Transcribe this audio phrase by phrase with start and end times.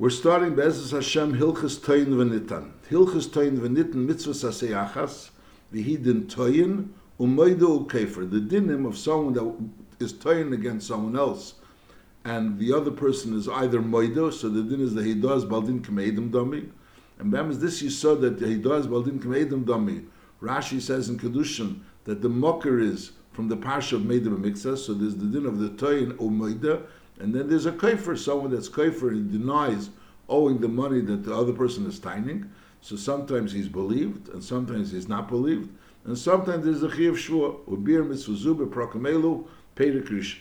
[0.00, 2.70] We're starting Be'ezus Hashem Hilchas Toyin V'nitan.
[2.88, 5.28] Hilchas Toyin V'nitan mitzvahs aseyachas
[5.74, 6.88] v'hidin Toyin
[7.20, 8.30] u'moidu u'kefer.
[8.30, 11.52] The dinim of someone that is Toyin against someone else
[12.24, 15.82] and the other person is either moido, so the din is that he does baldin
[15.82, 16.70] k'meidim dami,
[17.18, 20.06] and Bam is this you saw that he does baldin k'meidim dami.
[20.40, 24.94] Rashi says in Kedushin that the mocker is from the parsha of Meidim Miksa, so
[24.94, 26.86] there's the din of the toyin o moida,
[27.20, 29.90] and then there's a kaifer, someone that's kaifer and denies
[30.28, 32.50] owing the money that the other person is tining.
[32.80, 35.68] So sometimes he's believed, and sometimes he's not believed,
[36.06, 40.38] and sometimes there's a chiyav shvua, ubir mitzvuzu beprokamelu, pedikrish.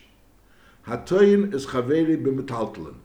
[0.88, 2.96] Hatoyin is chaveri b'metaltalin,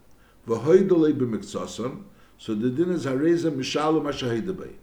[0.47, 2.05] v'hoidolei b'miktsasan,
[2.39, 4.75] so the din is hareza mishalom hashahidabay.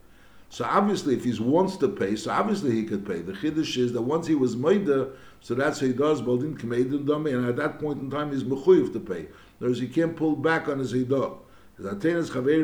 [0.52, 3.22] So obviously, if he wants to pay, so obviously he could pay.
[3.22, 7.06] The chiddush is that once he was moida, so that's how he does baldin k'meidim
[7.06, 9.28] dami, and at that point in time he's mechuyev to pay.
[9.62, 11.38] Words, he can't pull back on his hidah.
[11.78, 12.60] So the din is hareza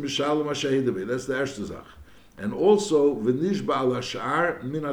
[0.00, 1.06] mishalom hashahidabay.
[1.08, 1.84] That's the ershtazach.
[2.38, 4.84] And also, v'nishba al hashar min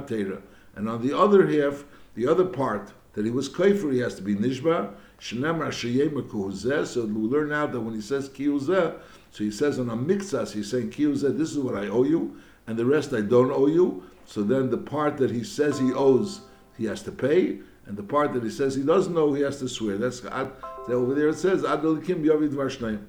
[0.76, 1.84] and on the other half,
[2.16, 4.96] the other part, that he was kaifer, he has to be nishba.
[5.20, 6.88] Shenemar sheyema kuhuzeh.
[6.88, 9.00] So we learn now that when he says kiyuzeh,
[9.32, 12.40] so he says on a mixas, he's saying kiyuzeh, this is what I owe you,
[12.68, 14.04] and the rest I don't owe you.
[14.26, 16.42] So then the part that he says he owes,
[16.78, 19.60] he has to pay, and the part that he says he doesn't know, he has
[19.60, 19.98] to swear.
[19.98, 21.30] That's over there.
[21.30, 23.06] It says adolikim yavid varshnayim.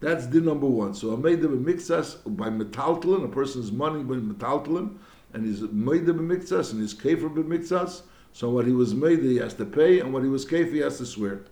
[0.00, 0.94] That's din number one.
[0.94, 4.98] So I made them a mixas by metaltalin, a person's money by metaltalin
[5.32, 9.36] and he's made the b'miktzas, and he's kafer b'miktzas, so what he was made, he
[9.36, 11.42] has to pay, and what he was kafer, he has to swear.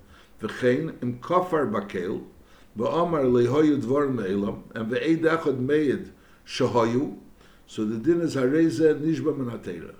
[0.40, 2.24] V'chein, im kafar bakel,
[2.76, 6.08] ואומר להיו דבור מאלם, and ואי דחת מייד
[6.44, 7.08] שהויו,
[7.68, 9.92] so the din is הרי זה נשבע מן התאירה.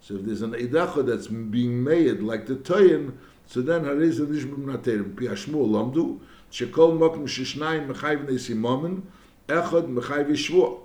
[0.00, 3.12] So if there's an eidachot that's being made like the toyin,
[3.46, 5.04] so then הרי זה נשבע מן התאירה.
[5.14, 6.18] פי השמוע לומדו,
[6.50, 8.94] שכל מוקם ששניים מחייב נסי מומן,
[9.46, 10.78] אחד מחייב ישבוע.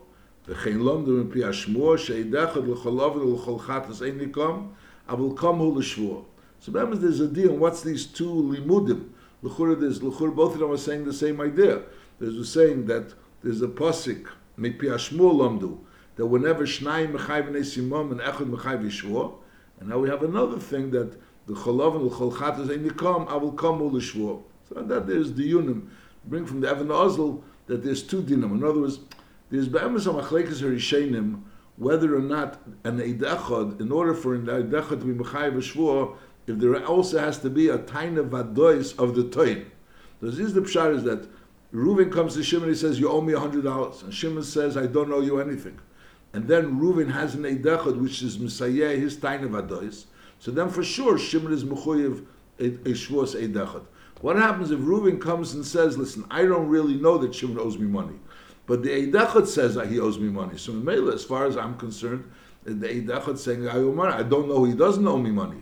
[0.48, 4.68] וכן לומדו מפי השמוע, שאידחת לכל עובד ולכל חטס אין ניקום,
[5.10, 6.22] אבל קום הוא לשבוע.
[6.62, 9.02] So that means there's a deal, what's these two limudim?
[9.44, 11.82] L'chura, there's, l'chura, both of them are saying the same idea.
[12.20, 14.28] There's a saying that there's a posik,
[14.58, 15.80] mipi lomdu,
[16.16, 19.34] that whenever shnayim mechayv nesimom and echad mechayv yishvua,
[19.80, 23.36] and now we have another thing that the cholov and l'chol chatas ein yikom, I
[23.36, 24.42] will come l'shvua.
[24.70, 25.90] So that there's the yunim,
[26.26, 28.52] bring from the Evan Ozl, that there's two dinim.
[28.52, 29.00] In other words,
[29.50, 31.42] there's be'emes ha'machlekas harishenim
[31.76, 36.16] whether or not an eidechad, in order for an eidechad to be mechayiv shvur,
[36.48, 39.72] if there also has to be a taina vadois of the toin.
[40.20, 41.28] So this is the pshar is that
[41.74, 44.04] Reuven comes to Shimon and he says, you owe me hundred dollars.
[44.04, 45.80] And Shimon says, I don't owe you anything.
[46.34, 50.06] And then Reuven has an eidechad, which is Messiah, his taina vadois.
[50.40, 52.26] So then for sure, Shimon is mechayiv
[52.60, 53.86] a eidechad.
[54.22, 57.78] What happens if Reuven comes and says, listen, I don't really know that Shimon owes
[57.78, 58.16] me money.
[58.66, 60.58] But the Eidachot says that he owes me money.
[60.58, 60.74] So
[61.10, 62.30] as far as I'm concerned,
[62.64, 64.14] the Eidachot saying I owe money.
[64.14, 65.58] I don't know he doesn't owe me money.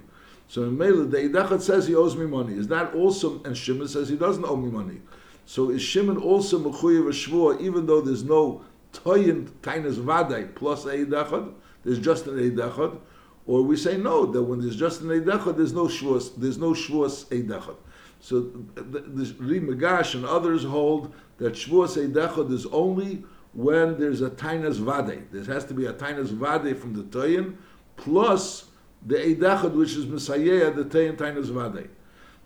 [0.51, 2.55] So Mela, the Eidachot says he owes me money.
[2.55, 3.41] Is that also?
[3.43, 4.99] And Shimon says he doesn't owe me money.
[5.45, 8.61] So is Shimon also mechuyev shvua, even though there's no
[8.91, 11.53] toyin tainas vadai plus Eidachot?
[11.85, 12.99] There's just an Eidachot.
[13.45, 16.71] Or we say no, that when there's just an Eidachot, there's no shvuas, there's no
[16.73, 17.77] shvuas Eidachot.
[18.19, 18.41] So
[18.75, 23.23] the, Rimagash and others hold that Shavuos Eidechod is only
[23.53, 25.31] when there's a Tainas Vade.
[25.31, 27.55] There has to be a Tainas Vade from the Toyin,
[27.95, 28.65] plus
[29.05, 31.89] the Eidechod, which is Messiah, the Toyin Tainas Vade.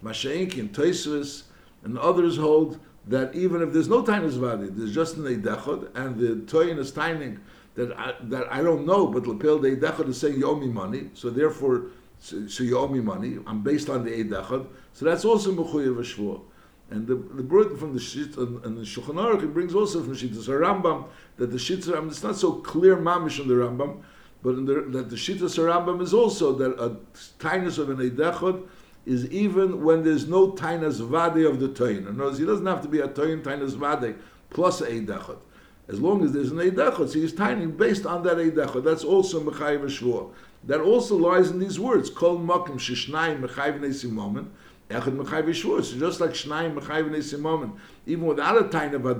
[0.03, 1.43] Masha'inkin, Toisvis,
[1.83, 6.17] and others hold that even if there's no Tainas Vade, there's just an Eidechod, and
[6.17, 7.39] the Toyin is Taining
[7.75, 10.67] that I, that I don't know, but Lapel the Eidechod is saying you owe me
[10.67, 11.87] money, so therefore,
[12.19, 13.37] so, so you owe me money.
[13.45, 16.41] I'm based on the Eidechod, so that's also Mechuyev Shvuah.
[16.91, 20.01] And the, the word from the Shit and, and the Shulchan Aruch it brings also
[20.03, 21.05] from the Shittas Rambam
[21.37, 24.03] that the Shittas Rambam, it's not so clear mamish on the Rambam,
[24.45, 26.97] but the, that the Shita Rambam is also that a
[27.39, 28.67] tinus of an Eidechot
[29.07, 31.97] is even when there's no tainas vade of the toin.
[31.97, 34.15] In other words, he doesn't have to be a toin tainas vade
[34.51, 35.39] plus eidechot.
[35.87, 38.83] As long as there's an eidechot, so he's tiny based on that eidechot.
[38.83, 40.31] That's also mechayiv shvur.
[40.63, 42.11] That also lies in these words.
[42.11, 44.49] Kol makim shishnayim mechayiv nesimomim.
[44.89, 45.83] Echad Mechayv Yishvur.
[45.83, 47.75] So just like Shnayim Mechayv Nesimomen,
[48.05, 49.17] even without a time of of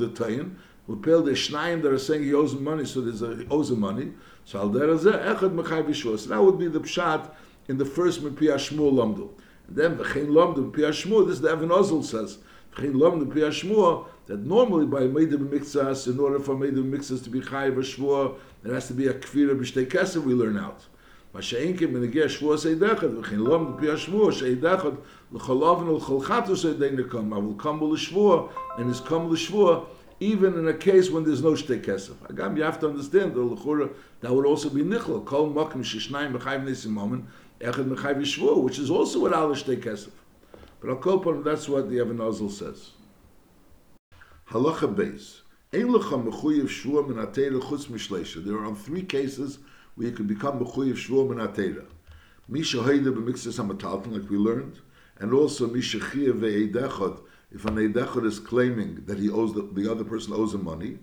[0.00, 0.56] the Tayin,
[0.88, 3.70] we pay the Shnayim that are saying he owes money, so there's a, he owes
[3.70, 4.12] money.
[4.45, 6.19] So Al Derazeh, Echad Mechayv Yishvur.
[6.19, 7.29] So that would be the Pshat
[7.67, 9.29] in the first Mepi Shmuel Lamdu.
[9.67, 12.39] And then V'chein Lamdu Mepi Shmuel, this is the Evan Ozel says,
[12.75, 17.29] V'chein Lamdu Mepi Shmuel, that normally by Meidim Mixas, in order for Meidim Mixas to
[17.29, 20.87] be Chayiv Shvuah, there has to be a Kvira B'shtei Kesef, we learn out.
[21.33, 24.91] מה שאין כן בנגיע שבוע עשה דחד, וכן לא מפי השבוע שעי דחד
[25.33, 28.47] לכל אופן ולכל חטוס עדי נקום, אבל come לשבוע,
[28.77, 29.83] and is come לשבוע,
[30.20, 32.14] even in a case when there's no shtei kesef.
[32.30, 36.32] Again, you have to understand the l'chura that would also be nichol kol makim shishnayim
[36.38, 37.26] b'chayv nesim moment
[37.60, 40.10] echad b'chayv yishvu, which is also without a shtei kesef.
[40.80, 42.90] But I'll call that's what the Evan Ozel says.
[44.50, 45.40] Halacha beis.
[45.72, 48.44] Ein lecha mechuyev shvua min atera chutz mishleisha.
[48.44, 49.58] There are three cases
[49.96, 51.84] where you can become mechuyev shvua min atera.
[52.48, 54.78] Misha heide b'mixes hamatalton, like we learned,
[55.18, 57.20] and also misha chiyev ve'edechot,
[57.50, 60.98] if an Eidechot is claiming that he owes the, the other person owes him money,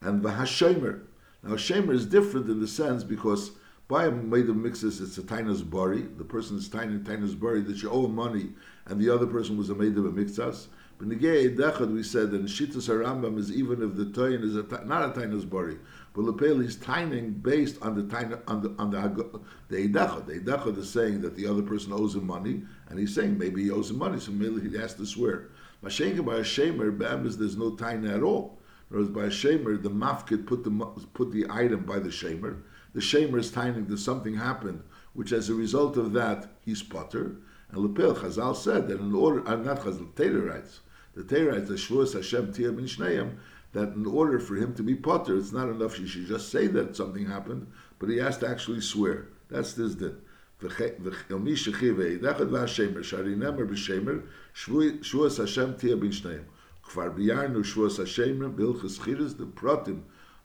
[0.00, 1.02] and the Hashemer.
[1.42, 3.52] Now, Hashemer is different in the sense because
[3.88, 6.02] by a made of mixes, it's a tainas bari.
[6.02, 8.50] The person is tiny tainas bari that you owe money,
[8.86, 10.66] and the other person was a made of a mixas.
[10.98, 14.62] But negei Eidechot, we said that Shitas Rambam is even if the toyin is a,
[14.84, 15.78] not a tainas bari,
[16.12, 19.86] but lepel is tining based on the tain on the on the the.
[19.88, 23.70] The is saying that the other person owes him money, and he's saying maybe he
[23.70, 25.48] owes him money, so maybe he has to swear.
[25.82, 28.58] Mashenka by a shamer, Bambas, there's no taina at all.
[28.88, 30.70] Whereas by a shamer, the mafkid put the
[31.14, 32.62] put the item by the shamer.
[32.94, 34.82] The shamer is tining that something happened,
[35.12, 37.36] which as a result of that he's potter.
[37.70, 40.80] And Lepel Chazal said that in order, uh, not Chazal, Taylor writes,
[41.14, 43.36] the Taylor writes, the Shavuos Hashem Tia Shneim,
[43.72, 46.66] that in order for him to be potter, it's not enough he should just say
[46.68, 47.66] that something happened,
[47.98, 49.28] but he has to actually swear.
[49.50, 50.16] That's this din.
[55.02, 56.42] שבועס השם תהיה בין שניהם.
[56.82, 60.00] כבר ביארנו שבועס השמר בהלכס חירס, the פרוטים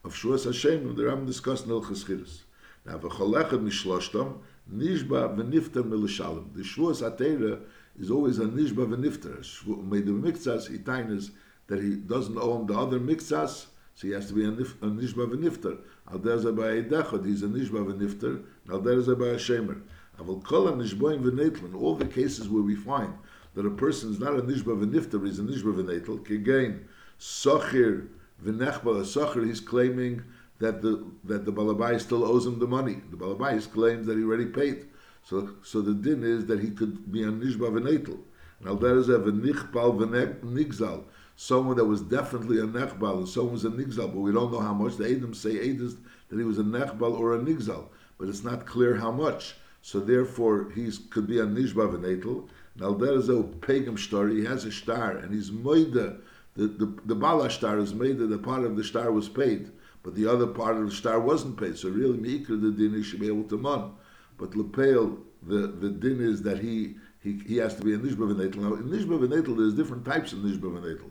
[0.06, 2.44] of שבועס השמר, the Ram discussed in הלכס חירס.
[2.88, 4.28] Now, וכל אחד משלושתם,
[4.72, 6.44] נשבע ונפטר מלשלם.
[6.56, 7.56] The שבועס התרא
[8.00, 9.68] is always a nishba v'nifter.
[9.68, 11.32] Made the mikzas, he tainas
[11.68, 14.88] that he doesn't own the other mikzas, so he has to be a, nif, a
[14.88, 15.78] nishba v'nifter.
[16.12, 19.82] Al derza by a he's a nishba v'nifter, al derza by a shemer.
[20.20, 23.14] Aval kol nishboim v'netl, all the cases where we find
[23.56, 26.84] that a person is not a nishba v'nifter, he's a nishba v'netl, kegain,
[27.20, 28.08] sochir
[28.44, 30.24] v'nechba, a sochir, he's claiming
[30.60, 32.98] that the that the balabai still owes him the money.
[33.12, 34.86] The balabai claims that he already paid.
[35.24, 37.68] So so the din is that he could be a nishba.
[37.78, 41.04] And al there is a v'nichbal v'nigzal,
[41.36, 44.60] someone that was definitely a nechbal, and someone was a nigzal, but we don't know
[44.60, 44.98] how much.
[44.98, 45.98] The Edom say Edis
[46.30, 49.56] that he was a nechbal or a nigzal, but it's not clear how much.
[49.82, 52.48] So therefore, he could be a nishba v'netel.
[52.76, 54.42] Now there is a pagan story.
[54.42, 56.20] He has a star, and he's moida.
[56.56, 59.72] The the the bala star is made that the part of the star was paid,
[60.04, 61.78] but the other part of the star wasn't paid.
[61.78, 63.96] So really, meikra the din he should be able to mon.
[64.38, 68.34] But lepel the the din is that he he, he has to be a nishba
[68.34, 68.58] v'netel.
[68.58, 71.10] Now in nishba v'netel, there's different types of nishba v'netel.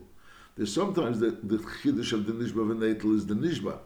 [0.55, 3.79] There's sometimes the the chiddush of the nishba v'netel is the nishba,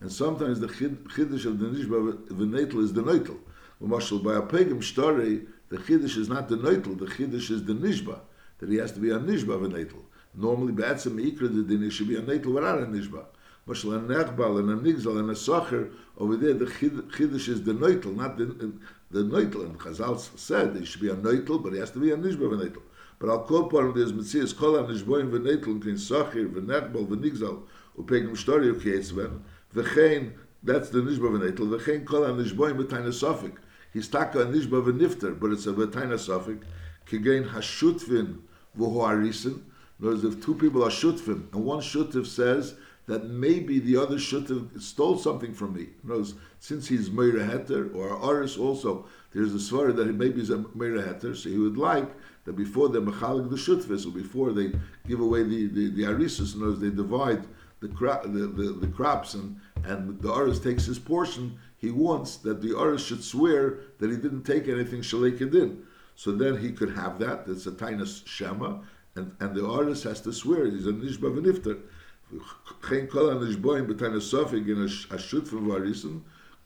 [0.00, 3.38] and sometimes the chiddush of the nishba v'netel is the neutel.
[3.82, 7.72] Mashal by a pagan story, the chiddush is not the neutel, the chiddush is the
[7.72, 8.20] nishba,
[8.58, 10.02] that he has to be a nishba of a neutel.
[10.34, 13.24] Normally, be'etzem ikra the din, should be a neutel without a nishba.
[13.68, 17.72] Mashal a nechbal and a nigzal and a socher, over there the chiddush is the
[17.72, 18.72] neutel, not the,
[19.10, 19.64] the neutel.
[19.64, 22.46] And Chazal said he should be a neutel, but he has to be a nishba
[22.46, 22.82] of a neutel.
[23.20, 27.62] But I'll call upon there's Metzias kol a nishboim v'neutel, kin socher, v'nechbal, v'nigzal,
[27.98, 29.40] u'pegim story u'kietzven,
[29.74, 30.32] v'chein,
[30.62, 33.56] that's the nishba v'neutel, v'chein kol a nishboim v'taina sofik.
[33.92, 36.66] He's taka nishba v'nifter, but it's a v'taina suffix,
[37.06, 38.38] kigain hashutvin
[38.78, 39.64] v'hu arisen,
[40.00, 42.74] Notice if two people are shutvim, and one shutv says
[43.06, 45.88] that maybe the other shutv stole something from me.
[46.02, 50.50] Notice, since he's Meira Heter, or Aris also, there's a svara that he maybe is
[50.50, 52.10] a Meira Heter, so he would like
[52.44, 54.72] that before they mechalik the shutvis, or before they
[55.06, 57.44] give away the, the, the arisus, in they divide
[57.80, 62.60] the, the, the, the crops, and, and the Aris takes his portion, he wants that
[62.60, 65.82] the Aris should swear that he didn't take anything Shalekadin.
[66.14, 67.46] So then he could have that.
[67.46, 68.80] That's a Tainus Shema.
[69.14, 70.66] And, and the Aris has to swear.
[70.66, 71.80] He's a Nishba V'nifter.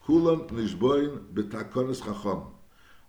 [0.07, 2.53] Kulam nishboin b'takonis chacham.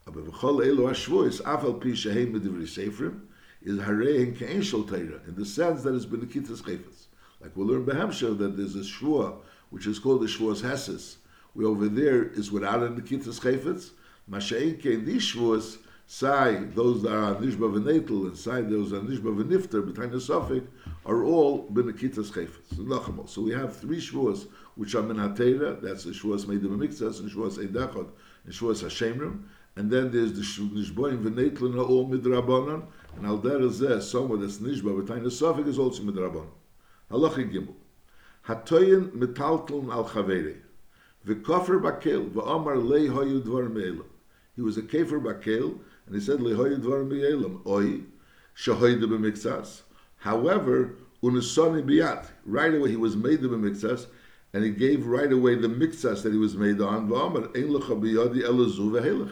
[0.08, 3.22] Aber v'chol elu ha-shvuis, af al pi shehem medivri sefrim,
[3.62, 7.08] is harehen ke'en teira, in the sense that it's kittas chayfetz.
[7.42, 11.18] Like we'll learn Behemshav that there's a shvua, which is called the shvuas heses,
[11.56, 13.92] we over there is without a Nikitas Chayfetz.
[14.30, 19.02] Masha'inke, in these Shavuos, Sai, those that are Nishba V'Netel, and Sai, those that are
[19.02, 20.64] Nishba V'Nifter, behind the Suffolk,
[21.06, 23.30] are all B'Nikitas Chayfetz.
[23.30, 27.32] So we have three Shavuos, which are Menatera, that's the Shavuos made of Mixas, and
[27.32, 28.10] Shavuos Eidachot,
[28.44, 29.44] and Shavuos Hashemrim,
[29.78, 32.86] and then there's the Nishboim V'Netel, and all Midrabanan,
[33.16, 36.50] and Al Der Zeh, someone that's Nishba, the Suffolk, is also Midrabanan.
[37.10, 37.76] Halachi Gimel.
[38.48, 40.58] Hatoyin metalteln al Chaverei.
[41.26, 44.06] V'kofer bakel, v'amar lei hoyu dvar me'elam.
[44.56, 48.02] He was a kefer bakel, and he said, lei hoyu dvar me'elam, oi,
[48.56, 49.82] shahoyde b'miktsas.
[50.18, 54.08] However, unusoni biyat, right away he was made the b'miktsas,
[54.54, 57.12] and he gave right away the mixas that he was made on.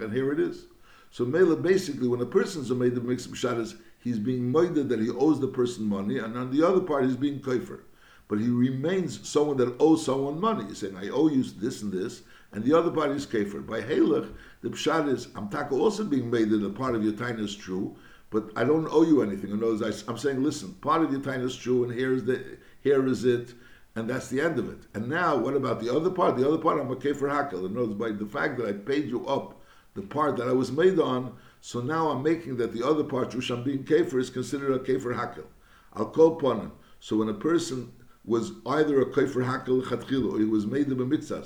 [0.04, 0.66] And here it is.
[1.12, 3.74] So Mela basically, when a person's made the mix of
[4.04, 7.16] he's being moided that he owes the person money, and on the other part he's
[7.16, 7.80] being kaifer.
[8.28, 10.66] But he remains someone that owes someone money.
[10.66, 13.66] He's saying, I owe you this and this, and the other party is kaifer.
[13.66, 17.40] By Halach, the pshat is, I'm also being made that a part of your time
[17.40, 17.96] is true,
[18.30, 19.52] but I don't owe you anything.
[19.52, 22.58] In other words, I'm saying, listen, part of your time is true, and here's the
[22.82, 23.54] here is it
[23.96, 24.88] and that's the end of it.
[24.94, 26.36] And now, what about the other part?
[26.36, 27.66] The other part, I'm a kefer hakel.
[27.66, 29.62] In other words, by the fact that I paid you up
[29.94, 33.36] the part that I was made on, so now I'm making that the other part,
[33.36, 35.46] which I'm being kefer, is considered a kefer hakel.
[35.94, 36.72] I'll call upon him.
[37.00, 37.94] So when a person
[38.26, 41.44] was either a kefer hakel chatchilu, or he was made of a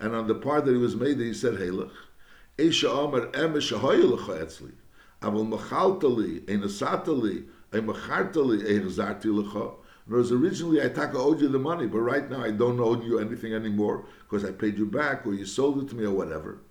[0.00, 1.92] and on the part that he was made, he said halach.
[2.56, 4.72] Eisha Amar Emesh Ahoyelecha Etzli.
[5.20, 9.74] Aval Machaltali, Einasatali, Eimachartali, Eihzarti Lecha.
[10.06, 13.18] Whereas originally I taka owed you the money, but right now I don't owe you
[13.18, 16.62] anything anymore because I paid you back or you sold it to me or whatever.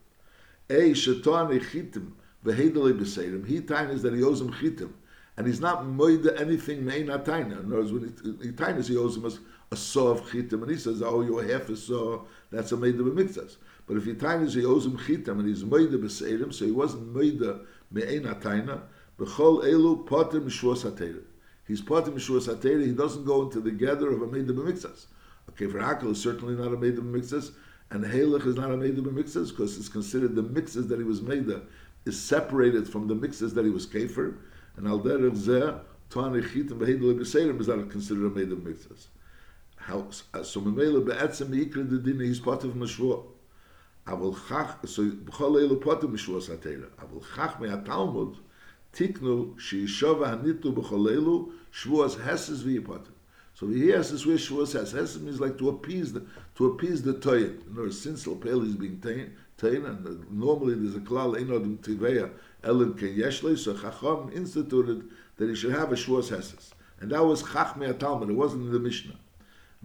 [0.69, 2.11] A shaitan echitim
[2.43, 3.47] v'hedele b'seirim.
[3.47, 4.91] He time is that he owes him chitim,
[5.39, 7.61] and he's not moida anything mein ataina.
[7.61, 9.31] In other words, when he, tainas, he owes him a,
[9.71, 12.97] a saw of chitim, and he says, "Oh, you half a saw." That's a meida
[12.97, 13.55] b'mikzas.
[13.87, 17.13] But if he tainas, he owes him chitim, and he's moida b'seirim, so he wasn't
[17.13, 18.81] moida mein ataina.
[19.17, 21.23] B'chol elu shvos hateirim.
[21.65, 25.05] He's part of Mishua he doesn't go into the gather of a Meid of Mixas.
[25.51, 27.51] Okay, for Hakel is certainly not a Meid of Mixas,
[27.91, 31.03] and Halech is not a Meid of Mixas because it's considered the mixes that he
[31.03, 31.47] was made
[32.05, 34.35] is separated from the mixes that he was Kefer,
[34.79, 38.59] and Al Derech Zeh, Tuan Echit and Behedel B'Seirim is not considered a Meid of
[38.59, 39.07] Mixas.
[39.75, 43.23] How, so Memele Be'etzem Yikra the Dina, he's part of Mishua.
[44.07, 48.37] אבל כך, so בכל אלו פוטו משוע סתירה, אבל כך מהתלמוד,
[48.91, 53.13] תיקנו שישוב הניתו בכל אלו Shvuas Hesses v'yipatim.
[53.53, 54.93] So he has this way Shvuas Hesses.
[54.93, 58.99] Hesses means like to appease the to appease the other words, since Lopel is being
[58.99, 62.31] taken, and uh, normally there's a klal enodim tiveya
[62.63, 66.73] elim ken yeshle, so Chacham instituted that he should have a Shvuas Hesses.
[66.99, 69.15] And that was Chachmei Talmud, it wasn't in the Mishnah.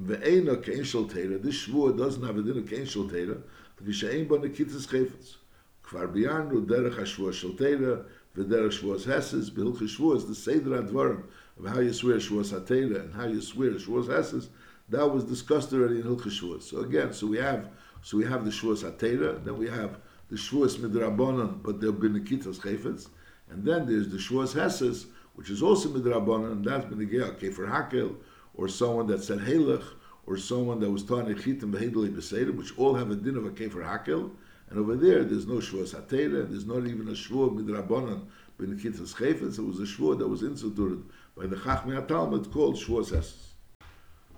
[0.01, 3.41] Ve'ena kein shel teira, this Shvuah doesn't have a din of kein shel teira,
[3.83, 5.37] v'she'ein bo nekitzes chayfetz.
[5.85, 8.05] Kvar biyarnu derech ha-Shvuah shel teira,
[8.37, 11.23] v'derech Shvuas Hesses, b'hilchis Shvuas, the Seder HaDvarim,
[11.59, 14.49] of how you swear Shavuos Hatera and how you swear Shavuos Hesses,
[14.89, 16.63] that was discussed already in Hilchah Shavuos.
[16.63, 17.69] So again, so we have
[18.03, 19.99] so we have the Shavuos Hatera, then we have
[20.35, 23.07] the Shavuos Midrabanan, but they'll be Nikitas Chayfetz,
[23.51, 28.17] and then there's the Shavuos Hesses, which is also Midrabanan, and that's the Kefer Hakel,
[28.55, 29.85] or someone that said Halach,
[30.27, 33.51] or someone that was taught Nechitim Behedeli Beseder, which all have a din of a
[33.51, 34.33] Kefer Hakel,
[34.71, 38.27] and over there, there's no Shavuos Hatera, there's not even a Shavuot Midrabanan,
[38.59, 41.05] Benikitas Chayfetz, it was a Shavuot that was instituted
[41.37, 43.55] by the Chachmei Talmud called Shavuos Esses.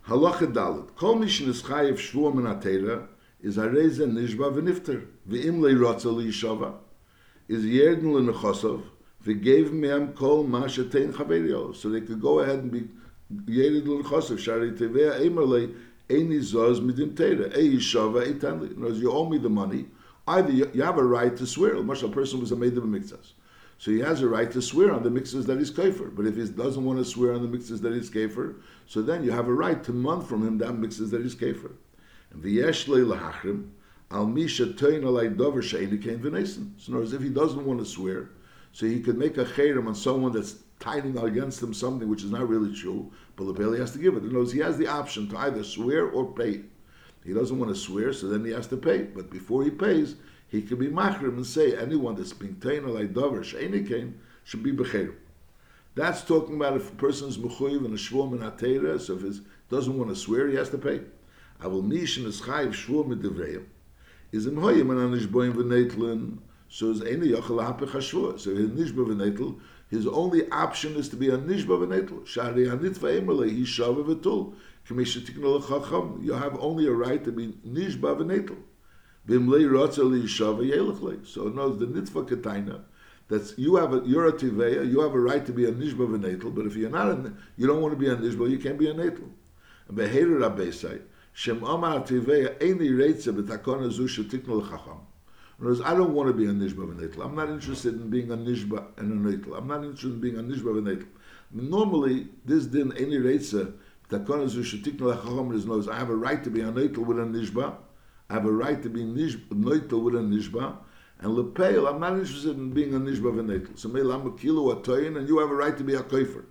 [0.07, 0.95] Halacha Dalet.
[0.95, 2.55] Kol mishin is chayiv shvuah min ha
[3.43, 5.07] is hareze nishba v'nifter.
[5.29, 6.75] V'im leirotza liyishava
[7.49, 8.83] is yerden l'nechosov
[9.25, 12.89] v'gev mehem kol ma shetein chaverio so they could go ahead and be
[13.53, 15.75] yerden l'nechosov shari tevea emerle
[16.09, 17.57] eini zoz midim teira.
[17.57, 19.87] E yishava other words you owe me the money.
[20.29, 21.77] Either you have a right to swear.
[21.77, 23.33] A person was a maid of a mikzas.
[23.79, 26.07] So he has a right to swear on the mixes that he's kafir.
[26.07, 29.23] But if he doesn't want to swear on the mixes that he's kafir, so then
[29.23, 31.73] you have a right to month from him that mixes that he's kafir.
[32.37, 33.71] And v'yesh lahachrim
[34.11, 36.73] al misha toin alay dover she'eni kein v'nesin.
[36.79, 38.31] So in other words, if he doesn't want to swear,
[38.73, 42.31] so he could make a chayrim on someone that's tiding against him something which is
[42.31, 44.23] not really true, but Bailey has to give it.
[44.23, 46.61] In other words, he has the option to either swear or pay.
[47.25, 49.03] He doesn't want to swear, so then he has to pay.
[49.03, 50.17] But before he pays,
[50.49, 54.13] he could be machrim and say anyone that's being taken like dover she'enikein
[54.45, 55.15] should be becherim.
[55.95, 59.41] That's talking about if a person is mechuyev and a shvuah min so if he
[59.71, 61.01] doesn't want to swear, he has to pay.
[61.63, 63.25] Nish in chayiv shvuah mit
[64.33, 68.39] is im hoyim an anishboim v'neitlin, so is any yochel hapech hashvuah.
[68.39, 69.59] So his nishba v'neitl,
[69.89, 72.27] his only option is to be a nishba v'neitl.
[72.27, 74.55] Shari hanitva emerle, he shava v'tul.
[76.23, 78.57] You have only a right to be nishba v'neitl.
[79.27, 81.27] Bimlei rotzel yishava yelichle.
[81.27, 82.85] So it knows the nitva kataina.
[83.29, 86.07] That's you have a you're a tiveya, you have a right to be a nishba
[86.07, 88.79] v'netel, but if you're not a, you don't want to be a nishba, you can't
[88.79, 89.31] be a netel.
[89.89, 91.01] And beheru rabbeisai,
[91.37, 95.01] shem amar tiveya eini reitze b'takona zu shetiknu l'chacham.
[95.59, 97.23] In words, I don't want to be a nishba v'netel.
[97.23, 99.59] I'm not interested in being a nishba and a netel.
[99.59, 101.07] I'm not interested in being a nishba v'netel.
[101.53, 103.71] Normally, this din eini reitze
[104.09, 107.19] b'takona zu shetiknu l'chacham is knows I have a right to be a netel with
[107.19, 107.75] a nishba,
[108.31, 110.79] I have a right to be noitel with a nishba,
[111.19, 113.79] and lepeil, I'm not interested in being a nishba v'neitel.
[113.79, 116.03] So meil I'm a kilo a toyin, and you have a right to be a
[116.03, 116.47] koifer.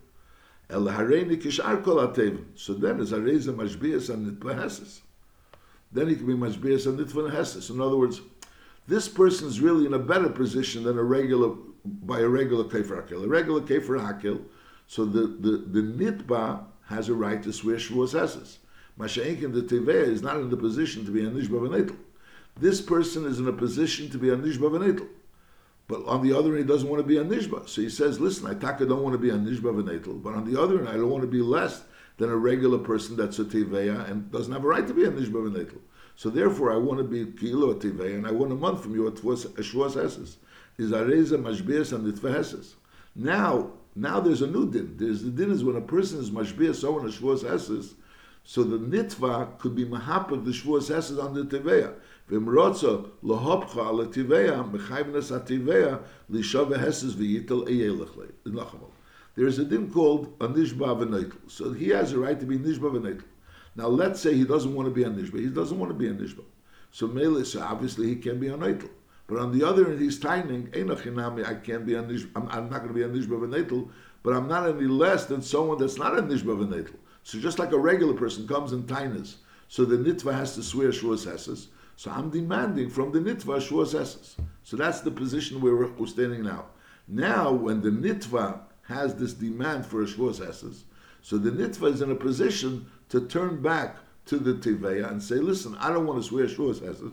[0.70, 2.46] El hareini kishar kol atevim.
[2.56, 5.02] So then, as a reza mashbias and nitpahasis,
[5.92, 7.70] then he can be mashbias and nitpahasis.
[7.70, 8.22] In other words,
[8.88, 11.56] this person is really in a better position than a regular,
[11.86, 13.24] by a regular kefer hakil.
[13.24, 14.42] A regular kefer hakil,
[14.88, 18.58] so the, the, the nitba has a right to swear shvuas eses.
[19.00, 21.98] Masha'inkin the teveh is not in the position to be a nishba v'neitel
[22.60, 25.08] this person is in a position to be a nishba v'netel.
[25.88, 27.70] But on the other hand, he doesn't want to be a nishba.
[27.70, 30.52] So he says, listen, I taka don't want to be a nishba v'netel, but on
[30.52, 31.84] the other hand, I don't want to be less
[32.18, 35.12] than a regular person that's a teveya and doesn't have a right to be a
[35.12, 35.80] nishba v'netel.
[36.16, 38.96] So therefore, I want to be kilo a teveya, and I want a month from
[38.96, 40.38] you at uh, shvos eses.
[40.78, 42.74] Is areza mashbias and nitva
[43.16, 44.96] Now, now there's a new din.
[44.98, 47.94] There's the din is when a person is mashbias so in a shvos eses,
[48.44, 51.94] so the nitva could be mahapav the shvos eses on the teveya.
[52.30, 53.06] Lohopcha
[53.78, 56.00] ala tiveya ativeya
[56.32, 58.92] lishav v'yitel nachamol.
[59.36, 61.38] There is a din called a nishba v'neitel.
[61.48, 63.26] So he has a right to be nishba v'neitel.
[63.76, 65.40] Now let's say he doesn't want to be a nishba.
[65.40, 66.44] He doesn't want to be a nishba.
[66.92, 68.90] So mele, so obviously he can be a neitel.
[69.28, 70.68] But on the other end, he's tining.
[70.68, 73.90] Einochinami, I can't be a nishba, I'm, I'm not going to be a nishba v'neitel,
[74.24, 76.96] but I'm not any less than someone that's not a nishba v'neitel.
[77.24, 80.90] So just like a regular person comes and tines, so the nitva has to swear
[80.90, 83.58] shuas heses so I'm demanding from the nitva
[84.00, 84.36] esses.
[84.64, 86.66] So that's the position where we're, standing now.
[87.08, 92.16] Now, when the nitva has this demand for a so the nitva is in a
[92.16, 96.46] position to turn back to the tiveya and say, listen, I don't want to swear
[96.46, 97.12] shuas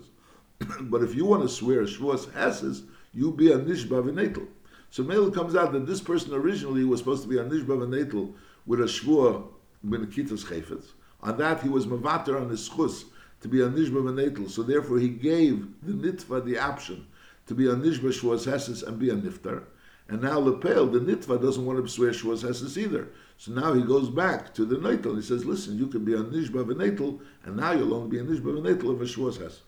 [0.83, 2.83] but if you want to swear shuas esses,
[3.15, 4.47] you be a nishba v'netel.
[4.91, 8.35] So Mele comes out that this person originally was supposed to be a nishba v'netel
[8.67, 9.47] with a shvua
[9.87, 10.93] b'nekitas chayfetz.
[11.23, 13.05] On that, he was mavater on his chus
[13.43, 14.49] to be a nishba v'netel.
[14.49, 17.07] So therefore, he gave the nitva the option
[17.47, 19.65] to be a nishba shvaz heses and be a niftar.
[20.09, 23.09] And now lepel, the nitva doesn't want to swear shvaz heses either.
[23.39, 25.17] So now he goes back to the neitel.
[25.17, 28.25] He says, listen, you can be a nishba v'netel, and now you'll only be a
[28.25, 29.61] nishba v'netel of a shvaz heses.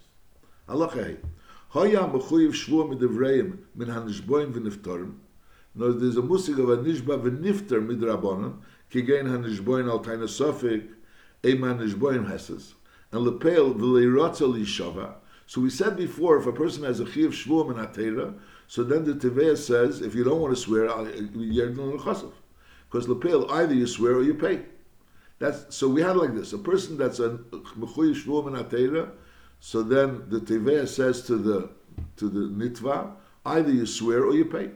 [0.68, 1.18] Halacha
[1.70, 5.14] Hoya mechuyev shvua midivreim min hanishboim v'niftarim.
[5.74, 8.58] No, there's a musig of a nishba v'niftar midrabanan,
[8.92, 10.88] kigein hanishboim al taina sofik,
[11.42, 12.74] nishboim heses
[13.14, 15.10] and lepel.
[15.46, 19.12] So we said before, if a person has a chiv shvuah min so then the
[19.12, 22.32] Teveya says, if you don't want to swear, yerdin l'chasav.
[22.90, 24.62] Because lepel, either you swear or you pay.
[25.38, 27.38] That's so we had like this: a person that's a
[27.78, 29.08] mechuy shvuah min
[29.60, 31.70] so then the Teveya says to the
[32.16, 33.12] to the nitva,
[33.46, 34.70] either you swear or you pay.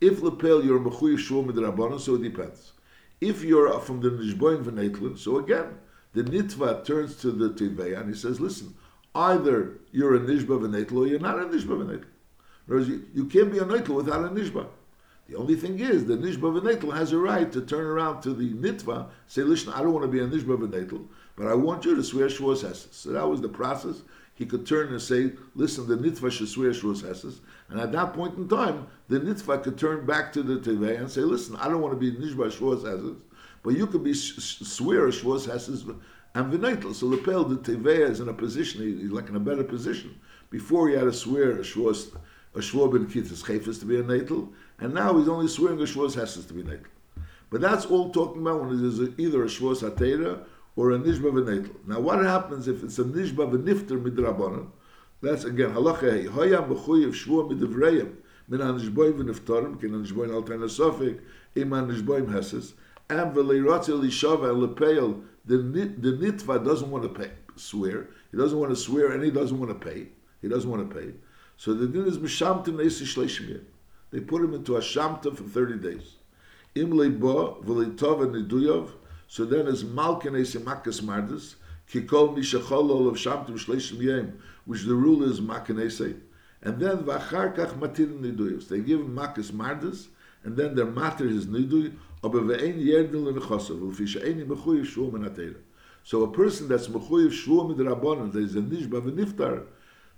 [0.00, 2.72] If lepel you're mechuy shvuah min so it depends.
[3.20, 5.78] If you're from the nishboin v'neitlin, so again
[6.14, 8.74] the nitva turns to the tiveya and he says, listen,
[9.14, 12.04] either you're a nishba v'netel or you're not a nishba v'netel.
[12.68, 14.66] In words, you, you can't be a netel without a nishba.
[15.28, 18.52] The only thing is, the nishba v'netel has a right to turn around to the
[18.52, 21.94] nitva, say, listen, I don't want to be a nishba v'netel, but I want you
[21.96, 22.88] to swear shvus hesses.
[22.92, 24.02] So that was the process.
[24.34, 27.40] He could turn and say, listen, the nitva should swear shvus hesses.
[27.68, 31.10] And at that point in time, the nitva could turn back to the tevei and
[31.10, 33.22] say, listen, I don't want to be nishba shvus hesses.
[33.62, 35.84] But you could be swear Shvos Hesses
[36.34, 36.94] and Vinaitel.
[36.94, 40.18] So Lepel, the Teveya is in a position, he's like in a better position.
[40.50, 42.14] Before he had to swear a Shvos,
[42.54, 45.84] a Shvor ben Kittis Chefes to be a Natal, and now he's only swearing a
[45.84, 46.90] Shvos Hesses to be Natal.
[47.50, 50.44] But that's all talking about when it is either a Shvos Hatera
[50.74, 51.86] or a Nishba V'Natal.
[51.86, 54.68] Now what happens if it's a Nishba V'Nifter Midrabanan?
[55.22, 58.16] That's again, halacha hoya mechuyev shvua midivrayim
[58.48, 61.20] min hanishboim v'niftarim kin hanishboim al tana sofik
[61.54, 62.72] im hanishboim heses
[63.18, 63.34] and
[65.44, 65.58] the
[65.98, 68.08] the nitva doesn't want to pay, swear.
[68.30, 70.08] He doesn't want to swear and he doesn't want to pay.
[70.40, 71.12] He doesn't want to pay.
[71.56, 73.60] So the din is mishamtim
[74.10, 76.16] They put him into a shamta for thirty days.
[76.74, 78.90] Im leibo v'leitov niduyov.
[79.28, 81.54] So then is malkin neisi makas mardas.
[81.90, 86.18] Kikol mishachol of shamtim shleishim yem, which the rule is makanese.
[86.62, 88.68] And then v'achar kach matir niduyos.
[88.68, 90.06] They give him makas mardas,
[90.44, 92.40] and then their matter his niduy aber.
[96.04, 99.64] So a person that's mechuyev shvuah min rabbanon, that is a nishba v'niftar,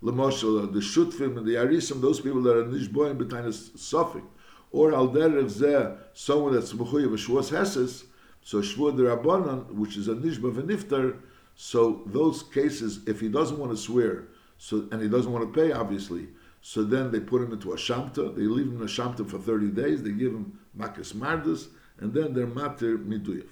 [0.00, 2.64] l'moshel, the shutfim and the arisim, those people that are
[3.14, 4.24] between a sofik,
[4.72, 5.12] or al
[6.14, 8.04] someone that's mechuyev shvuah heses,
[8.42, 11.18] so shvuah the rabbanon, which is a nishba v'niftar,
[11.56, 14.24] so those cases, if he doesn't want to swear,
[14.58, 16.28] so and he doesn't want to pay, obviously,
[16.66, 18.34] so then they put him into a shamta.
[18.34, 20.02] They leave him in a shamta for 30 days.
[20.02, 21.68] They give him makas mardus,
[22.00, 23.46] and then they're mater miduyev.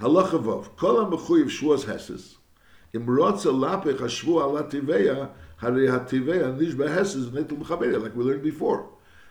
[0.00, 2.36] Halacha vav, kol ha-mechuyev shvuas heses,
[2.92, 8.42] Im rotza lapech hashvu ala tiveya, hare hativeya nishba heses v'netel mechaberia, like we learned
[8.42, 8.88] before.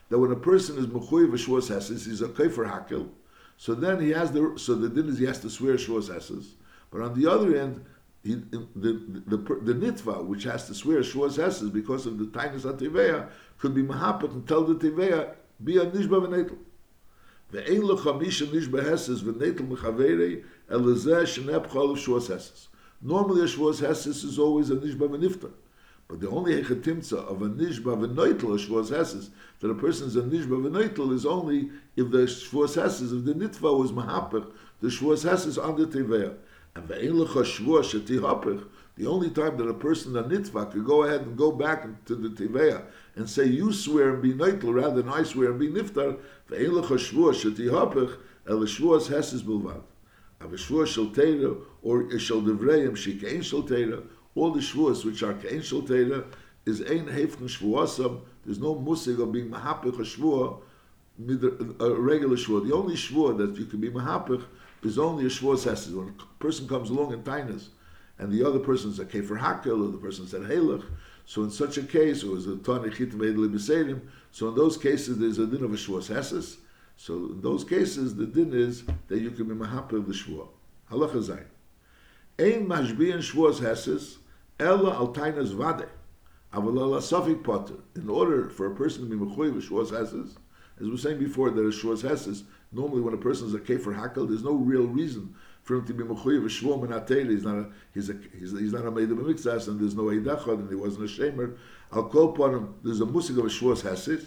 [0.10, 3.10] That when a person is mechuyev v'shvuas heses, he's a kaifer hakel,
[3.58, 6.54] so then he has the, so the din is he has to swear shvuas heses.
[6.92, 7.84] But on the other end,
[8.24, 8.94] he, the, the,
[9.26, 13.74] the, the nitva, which has to swear shvuas heses because of the tainus hativeya, could
[13.74, 16.58] be mahapet and tell the tiveya, be a nishba v'netel.
[17.53, 20.37] ואין לך מי שנשבע הסס ונטל מחברי,
[20.71, 22.69] אלא זה שנפח על שבועס הסס.
[23.05, 25.53] Normally a Shavuos Heses is always a Nishba v'niftar.
[26.09, 29.29] But the only hechatimtza of a Nishba v'noitel, a Shavuos Heses,
[29.61, 33.35] that a person is a Nishba v'noitel is only if the Shavuos Heses, if the
[33.35, 36.35] Nitva was mahapach, the Shavuos Heses on the Teveya.
[36.75, 38.65] And ve'en lecha Shavuos sheti hapach,
[38.97, 42.17] the only time that a person, a Nitva, could go ahead and go back to
[42.17, 42.83] the Teveya
[43.16, 46.18] and say, you swear and be noitel rather than I swear and be niftar,
[46.50, 49.84] ve'en lecha Shavuos sheti hapach, el Shavuos Heses bilvad.
[50.42, 52.38] Av Shavuos shel Teira, or shel
[54.36, 56.26] all the Shavuos which are kein shel Teira,
[56.66, 60.62] is ein hefken Shavuosam, there's no musig of being mahapich a Shavuot,
[61.80, 62.68] a regular Shavuot.
[62.68, 64.44] The only Shavuot that you can be mahapich
[64.82, 65.94] is only a Shavuos Heses.
[65.94, 67.68] When a person comes along in Tainas,
[68.18, 70.84] and the other person is a Kefer Hakel, or the person said Halach,
[71.26, 74.78] so in such a case, it was a Tani Chitim Edel B'Seidim, so in those
[74.78, 76.58] cases there's a din of a Shavuos Heses,
[76.96, 80.48] so in those cases, the din is that you can be mahapel the shvua.
[80.92, 81.46] Halacha zayin.
[82.40, 84.18] Ein mashbiyan shvuas heses,
[84.60, 85.88] ella al tainas vade.
[86.54, 87.76] Aval ala safik potter.
[87.96, 90.38] In order for a person to be mechuy with shvuas heses,
[90.80, 93.60] as we were saying before, that a shvuas heses, normally when a person is a
[93.60, 97.30] kefer hakel, there's no real reason for him to be mechuy with shvuah menatele.
[97.32, 99.96] He's not a, he's a, he's, he's not a made of a mixas, and there's
[99.96, 101.58] no eidachad, and he wasn't a shamer.
[101.92, 104.26] I'll call upon him, there's a musik of a shvuas heses,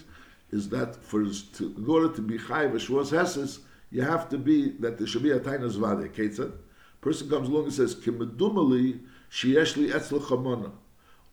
[0.51, 4.39] is that for to, in order to be chayv a shvuas heses, you have to
[4.39, 6.13] be that there should be a tainas vade.
[6.13, 6.53] Ketzad,
[7.01, 10.73] person comes along and says kimedumali sheyeshli etzel chamona,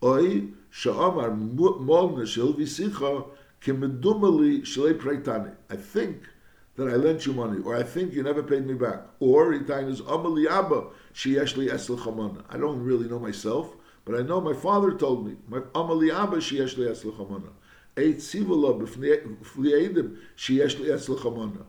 [0.02, 3.26] oi sha'amar molna shel visicha
[3.62, 5.54] kimedumali shalei preitani.
[5.70, 6.28] I think
[6.76, 10.00] that I lent you money, or I think you never paid me back, or tainas
[10.02, 12.42] amali abba sheyeshli etzel chamona.
[12.50, 15.36] I don't really know myself, but I know my father told me.
[15.48, 17.50] My amali abba sheyeshli etzel chamona.
[17.96, 21.64] Eit sivula b'fli'edim sheyesh li etzl chamona.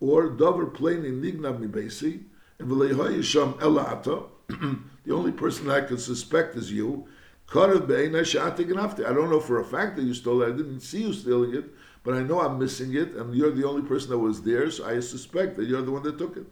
[0.00, 2.22] Or davar plain in nigna mi besi,
[2.58, 4.28] and v'leiha yisham elata,
[5.04, 7.08] the only person I can suspect is you.
[7.54, 11.54] I don't know for a fact that you stole it, I didn't see you stealing
[11.54, 11.64] it,
[12.04, 14.84] but I know I'm missing it, and you're the only person that was there, so
[14.84, 16.46] I suspect that you're the one that took it.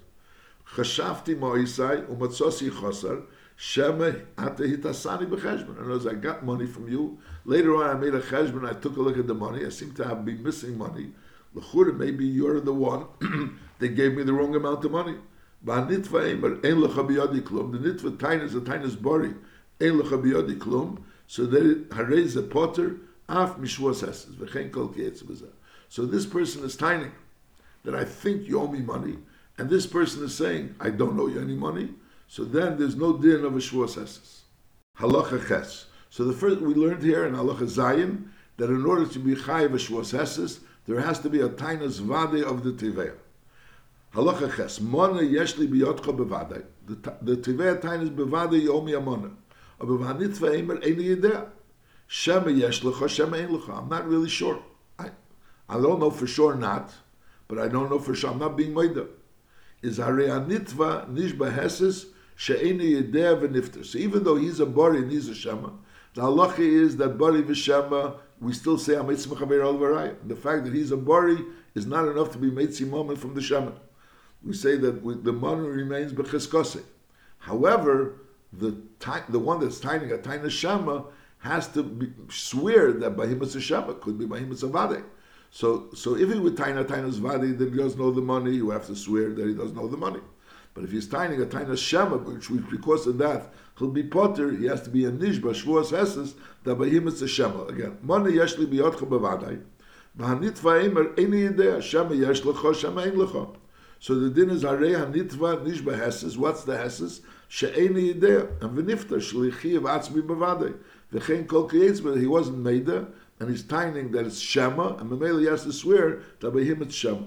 [0.75, 3.25] Chashafti ma'isai umatzosi chosar,
[3.57, 5.77] Shema ate hitasani b'cheshbon.
[5.77, 7.19] In other words, I got money from you.
[7.45, 8.69] Later on, I made a cheshbon.
[8.69, 9.65] I took a look at the money.
[9.65, 11.13] I seem to have been missing money.
[11.55, 13.07] L'chura, maybe you're the one
[13.79, 15.17] that gave me the wrong amount of money.
[15.65, 17.73] Ba'nitva emer ein lecha biyadi klum.
[17.73, 19.35] The nitva tainas, the tainas bari,
[19.81, 21.03] ein lecha biyadi klum.
[21.27, 22.97] So harez a potter
[23.29, 23.57] af
[25.89, 27.13] So this person is tining
[27.85, 29.19] that I think you owe me money,
[29.59, 31.91] and this person is saying I don't owe you any money.
[32.29, 34.41] So then there's no din of a Shavuos
[34.99, 35.87] Halacha Ches.
[36.11, 39.75] So the first we learned here in Halacha Zayin that in order to be Chayiv
[39.75, 43.15] a Shavuos there has to be a Tainas Vade of the Tiveya.
[44.15, 44.81] Halacha Ches.
[44.81, 46.65] Mona yeshli biyotcha bevade.
[46.87, 49.33] The Tiveya Tainas bevade yomi amona.
[49.81, 51.49] Aber v'hanitva emer eini yidea.
[52.15, 53.79] Shema yesh lecha, shema ein lecha.
[53.79, 54.63] I'm not really sure.
[54.99, 55.13] I,
[55.67, 56.93] I don't know for sure not,
[57.49, 58.31] but I don't know for sure.
[58.31, 59.09] I'm not being up.
[59.81, 63.83] Is hare anitva nish beheses she'eni yedea v'nifter.
[63.83, 65.71] So even though he's a bari and he's a shema,
[66.13, 69.07] the halacha is that bari v'shema, we still say al.
[69.07, 71.39] The fact that he's a bari
[71.75, 73.73] is not enough to be mitzi moment from the shema.
[74.45, 76.83] We say that we, the money remains b'cheskose.
[77.39, 78.19] However,
[78.53, 78.77] the
[79.31, 81.05] the one that's tiny a tiny shema
[81.43, 85.03] has to be, swear that bahimus shema could be bahimus avade.
[85.51, 88.53] So, so if he would tiny a tiny zvadi that he doesn't know the money,
[88.55, 90.21] you have to swear that he doesn't know the money.
[90.73, 94.67] But if he's tiny a tiny shema, which because of that he'll be potter, he
[94.67, 97.99] has to be a nishba shvuas heses that bahimus shema again.
[98.03, 99.63] Money yeshli biyotcha bavadai.
[100.17, 103.55] V'hanitva emer eni yidea shema yesh lecha shema ein lecha.
[103.99, 106.39] So the din is arei hanitva nishba heses.
[106.39, 107.21] What's the heses?
[107.49, 110.23] She'eni yidea and v'nifta shlichi of atzmi
[111.13, 111.21] bavadai.
[111.21, 111.69] V'chein kol
[112.03, 113.07] but he wasn't there
[113.41, 116.83] and he's tining that it's Shema, and Mamela he has to swear that by him
[116.83, 117.25] it's Shema.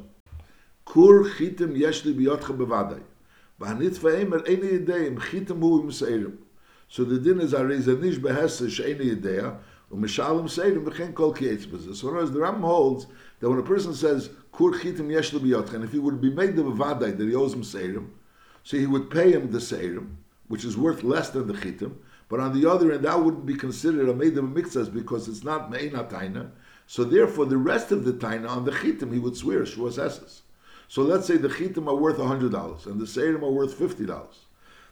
[0.86, 3.02] Kur chitim yeshli biyotcha bevadai.
[3.60, 6.38] V'hanit v'emer eni yideim chitim hu im seirim.
[6.88, 9.58] So the din is areza nish behesa she'eni yideya,
[9.91, 11.95] u'mishalim seirim v'chen kol kietz b'zeh.
[11.95, 13.08] So in other the Ram holds
[13.39, 16.56] that when a person says kur chitim yeshli biyotcha, and if he would be made
[16.56, 18.08] the bevadai that he owes him seirim,
[18.63, 20.15] so he would pay him the seirim,
[20.48, 21.95] which is worth less than the chitim.
[22.28, 25.44] But on the other end, that wouldn't be considered a made of mixas because it's
[25.44, 26.52] not me'ena taina.
[26.88, 30.42] So therefore, the rest of the taina on the chitim, he would swear shuas esses.
[30.88, 34.06] So let's say the chitim are worth hundred dollars and the seirim are worth fifty
[34.06, 34.46] dollars.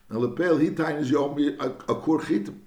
[0.09, 2.59] Now lepel he tainas you owe me a, a kur chitim,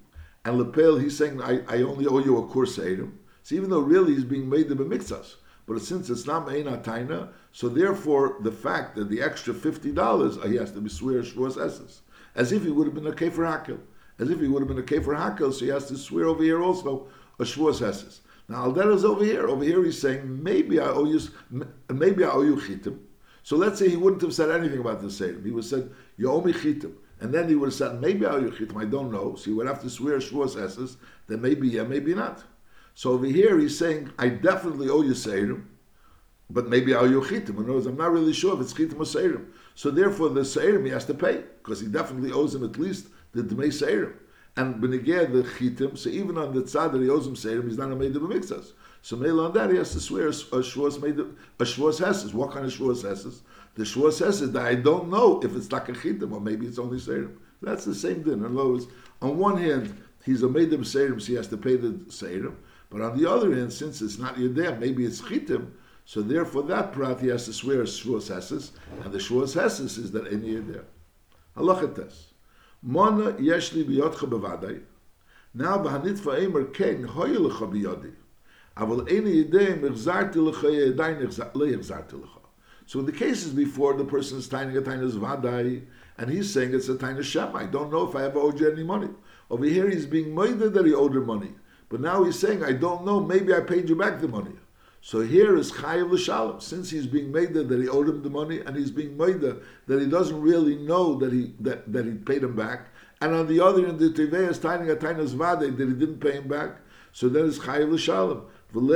[0.45, 3.11] and lepel he's saying I, I only owe you a kur seirim.
[3.43, 7.29] So even though really he's being made of mixas, but since it's not me'ena taina,
[7.51, 11.61] so therefore the fact that the extra fifty dollars he has to be swear shuas
[11.61, 12.01] esses,
[12.35, 13.79] as if he would have been a kefer hakel,
[14.19, 16.43] as if he would have been a kefer hakel, so he has to swear over
[16.43, 17.07] here also
[17.39, 18.21] a shuas esses.
[18.49, 19.47] Now is over here.
[19.47, 21.19] Over here he's saying maybe I owe you
[21.89, 22.99] maybe I owe you chitim.
[23.43, 25.41] So let's say he wouldn't have said anything about the seder.
[25.41, 28.25] He would have said you owe me chitim, and then he would have said maybe
[28.25, 28.81] I owe you chitim.
[28.81, 29.35] I don't know.
[29.35, 30.97] So he would have to swear shvuas esses.
[31.27, 32.43] Then maybe yeah, maybe not.
[32.95, 35.61] So over here he's saying I definitely owe you seder,
[36.49, 37.57] but maybe I owe you chitim.
[37.57, 39.41] In other words, I'm not really sure if it's chitim or seder.
[39.75, 43.07] So therefore the seder he has to pay because he definitely owes him at least
[43.37, 44.15] the dmei seder.
[44.57, 47.77] And benegeh the chitim, so even on the tzad that he owes him seirim, he's
[47.77, 48.71] not a made of mixas.
[49.03, 51.27] So mele on that he has to swear a shvuas made of,
[51.59, 52.35] a.
[52.35, 53.43] What kind of shvuas hesses?
[53.75, 56.79] The shvuas hesses that I don't know if it's like a chitim or maybe it's
[56.79, 57.37] only seirim.
[57.61, 58.33] That's the same thing.
[58.33, 58.87] In other words,
[59.21, 59.95] on one hand,
[60.25, 62.55] he's a made of seirim, so he has to pay the seirim.
[62.89, 65.71] But on the other hand, since it's not yedem, maybe it's chitim,
[66.05, 68.71] so therefore that prat he has to swear a shvuas hesses,
[69.03, 70.63] and the shvuas hesses is that any.
[71.55, 72.26] Halachat test.
[72.83, 74.81] Mona yeshli biyotcha bevadai.
[75.53, 78.13] Now b'hanitva emer ken hoye lecha biyodi.
[78.77, 82.41] Aval eni yidei mechzarti lecha yedai lehechzarti lecha.
[82.85, 85.83] So in the cases before, the person is tying a tainas vadai,
[86.17, 87.55] and he's saying it's a tainas shem.
[87.55, 89.09] I don't know if I ever owed you any money.
[89.49, 91.53] Over here, he's being moided that he owed her money.
[91.89, 94.53] But now he's saying, I don't know, maybe I paid you back the money.
[95.01, 98.59] So here is Chayiv L'Shalom, since he's being made that he owed him the money,
[98.59, 102.43] and he's being made that he doesn't really know that he that, that he paid
[102.43, 102.87] him back.
[103.21, 106.19] And on the other end, the Tivei is tying a tainas vade that he didn't
[106.19, 106.81] pay him back.
[107.13, 108.45] So then it's Chayiv L'Shalom.
[108.73, 108.91] There's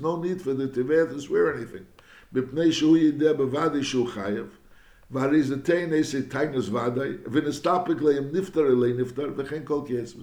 [0.00, 1.86] no need for the Tivei to swear anything.
[2.34, 4.50] B'pnei Shu Yideh B'vadi Shu Chayiv.
[5.12, 10.14] Varizatein Ese Tainus Vadai, Vinestapik Leim Niftar Elei Niftar, V'chen Kol Kies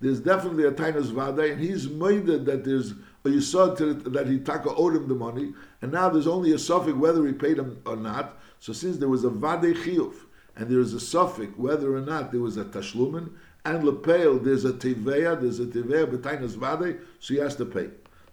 [0.00, 2.92] there's definitely a Tainus Vada, and he's minded that there's
[3.24, 6.96] a Yisod that he taka owed him the money, and now there's only a suffix
[6.96, 8.38] whether he paid him or not.
[8.60, 10.14] So since there was a Vade Chiyuv,
[10.56, 13.30] and there is a suffix whether or not there was a Tashlumin,
[13.64, 17.90] and Lepel, there's a Tiveya, there's a Tiveya B'Tainus Vade, so he has to pay.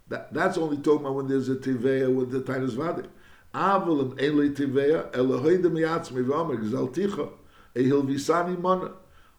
[0.07, 3.07] That, that's only talking about when there's a Tiveya with the Tainus Vade.
[3.55, 7.31] Avalim Ele Tiveya, Elohoidem Yatzmi V'Omer, Gzalticha,
[7.75, 8.93] Ehil Visani Monah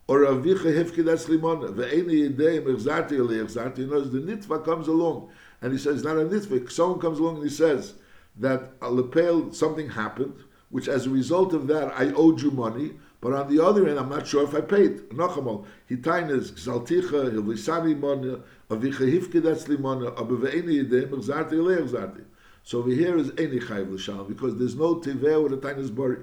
[0.08, 3.78] or avicha hefkedas limona ve'eni yedei mechzarti eli echzarti.
[3.78, 6.70] He knows the nitva comes along, and he says not a nitva.
[6.70, 7.94] Someone comes along and he says
[8.36, 10.36] that a lepel something happened,
[10.70, 12.92] which as a result of that I owed you money.
[13.20, 15.08] But on the other hand, I'm not sure if I paid.
[15.08, 18.40] Nochamal, hitainas gzalticha hilvisani mona
[18.70, 22.24] avicha hifkedas limona abeve'eni yedei mechzarti eli echzarti.
[22.62, 26.18] So over here is any chayv because there's no tiveh with a tainas bari.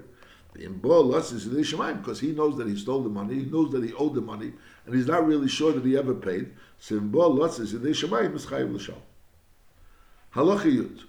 [0.56, 4.20] In because he knows that he stole the money, he knows that he owed the
[4.20, 4.52] money,
[4.86, 6.52] and he's not really sure that he ever paid.
[6.78, 8.94] So in the Shemaim is L'Shal.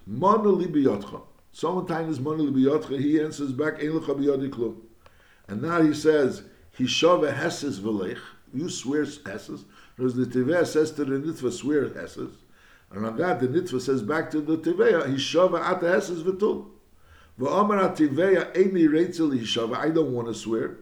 [0.07, 1.21] Mana li biyotcha.
[1.51, 3.81] Sometimes Mana li biyotcha, he answers back.
[3.81, 6.41] And now he says,
[6.79, 8.19] Hishava heses v'lech,
[8.51, 9.65] you swear heses.
[9.95, 12.33] Because the Tiveh says to the Nitva, swear heses.
[12.91, 16.71] And on that, the Nitva says back to the Tiveh, Hishava ata heses v'tul.
[17.37, 17.43] I
[19.89, 20.77] don't want to swear.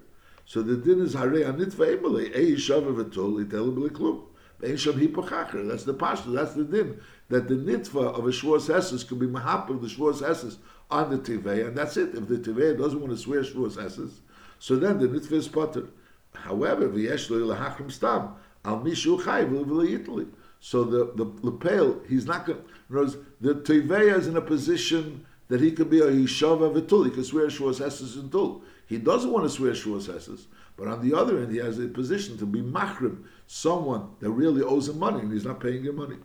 [0.46, 4.24] So the din is hare anitva emele ei shava v'tol itel b'leklum.
[4.64, 5.68] Ein shav hipochacher.
[5.68, 6.34] That's the pashto.
[6.36, 9.88] That's the din that the nitva of a shvuas esses could be mahap of the
[9.88, 10.60] shvuas esses
[10.92, 12.14] on the tivei, and that's it.
[12.14, 14.22] If the tivei doesn't want to swear shvuas esses,
[14.60, 15.88] so then the nitva is potter.
[16.36, 20.28] However, v'yesh lo ilahachrim stam al mishu chayv v'leitli.
[20.60, 22.62] So the the lepel, he's not going.
[22.92, 23.26] To.
[23.42, 27.28] The tivei is in a position that he could be a Hishava Vitul, he could
[27.28, 28.64] swear Shuas Hesses and Tul.
[28.88, 31.88] He doesn't want to swear Shuas Hesses, but on the other hand, he has a
[31.88, 35.98] position to be Machrim, someone that really owes him money and he's not paying him
[35.98, 36.16] money.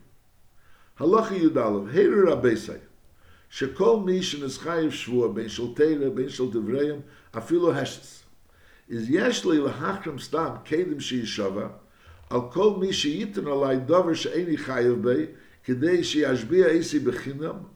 [0.98, 2.80] Halacha Yudalev, Heiru Rabbeisai,
[3.52, 7.02] Shekol Mishin is Chayiv Shvua, Ben Shal Teira, Ben Shal Devreim,
[7.34, 8.22] Afilo Heshes.
[8.88, 11.72] Is Yesh Li Lahachrim Stam, Kedim Shi Yishava,
[12.30, 15.34] Al Kol Mi Shi Yitin Alai Dover She'eni Chayiv Bei,
[15.66, 17.66] Kedei Shi Yashbia Isi Bechinam,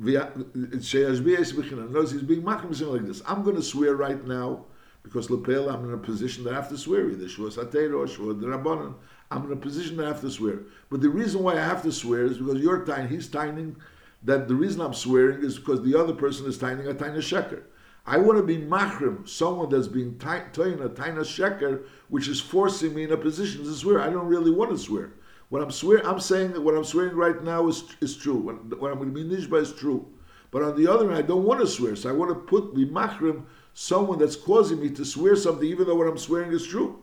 [0.00, 3.22] Knows he's being machim like this.
[3.26, 4.64] I'm going to swear right now
[5.02, 8.08] because lepel I'm in a position that I have to swear either shua satero or
[8.08, 8.94] shua drabanan.
[9.30, 10.60] I'm in a position that I have to swear.
[10.90, 13.76] But the reason why I have to swear is because you're tying, he's tying
[14.22, 17.62] that the reason I'm swearing is because the other person is tying a tiny sheker.
[18.06, 22.94] I want to be machrim, someone that's being toyin a tiny sheker, which is forcing
[22.94, 24.00] me in a position to swear.
[24.00, 25.12] I don't really want to swear.
[25.50, 28.36] What I'm swearing, I'm saying that what I'm swearing right now is, is true.
[28.36, 30.06] What, I'm going to be nishba is true.
[30.50, 32.74] But on the other hand, I don't want to swear, so I want to put
[32.74, 36.66] the machrim, someone that's causing me to swear something, even though what I'm swearing is
[36.66, 37.02] true.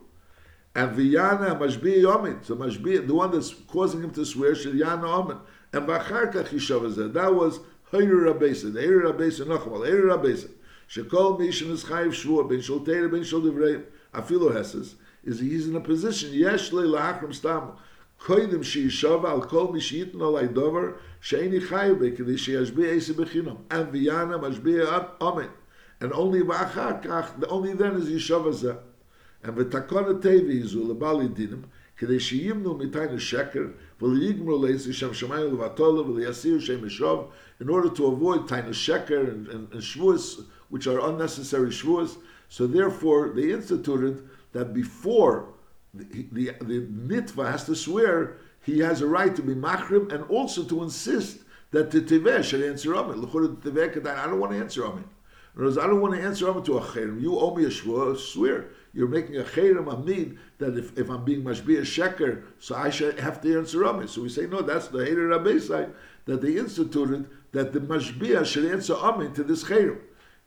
[0.74, 5.04] And v'yana mashbi yomit, so mashbi, the one that's causing him to swear, shel yana
[5.04, 5.38] omen.
[5.72, 7.60] And b'acharkach yishav that was
[7.92, 10.50] Hayr Rabbeisa, the Hayr Rabbeisa Nachmal, Hayr Rabbeisa.
[10.88, 13.84] Shekol Mishin is Chayiv Shvua, Ben Shol Teira, Ben Shol Divrei,
[14.14, 17.72] Afilo Heses, is he's in a position, Yesh Le Lahakram Stam,
[18.25, 20.81] קודם שישב על כל מי שייתן עלי דבר
[21.21, 23.55] שאיני חי בי כדי שישביע איסי בחינם.
[23.71, 25.47] And ויאנה משביע אמן.
[26.01, 28.73] And only ואחר כך, only then is ישב הזה.
[29.43, 31.61] And ותקון הטבעי זו לבעלי דינים,
[31.97, 33.65] כדי שימנו מתיין השקר,
[34.01, 37.29] וליגמרו לאיסי שם שמיים לבטולו וליסיר שם ישוב,
[37.61, 42.17] in order to avoid taina sheker and, and, and shvuas, which are unnecessary shvuas.
[42.49, 44.15] So therefore, they instituted
[44.53, 45.45] that before
[46.32, 50.64] the, the, nitva has to swear, he has a right to be machrim and also
[50.64, 51.38] to insist
[51.70, 53.18] that the teveh should answer Amen.
[53.18, 55.04] I don't want to answer Amen.
[55.54, 57.20] In other words, I don't want to answer Amen to a chayrim.
[57.20, 58.66] You owe me a swear.
[58.94, 62.90] You're making a chayrim amid that if, if I'm being mashbi a sheker, so I
[62.90, 64.08] should have to answer Amen.
[64.08, 65.92] So we say, no, that's the hater rabbi side
[66.28, 69.98] that they instituted that the mashbiah should answer amen to this chayrim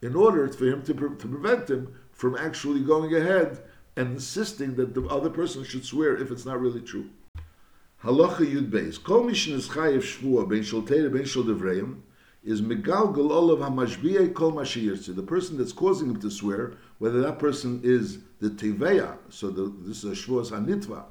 [0.03, 3.59] in order for him to, to prevent him from actually going ahead
[3.95, 7.09] and insisting that the other person should swear if it's not really true.
[8.03, 9.01] Halacha Yud Beis.
[9.01, 12.01] Kol mishin is chayev shvua ben shel ben shel devreim
[12.43, 15.15] is megalgal olav hamashbiya kol mashiyirtze.
[15.15, 19.71] The person that's causing him to swear, whether that person is the teveya, so the,
[19.81, 21.03] this is a shvuas hanitva,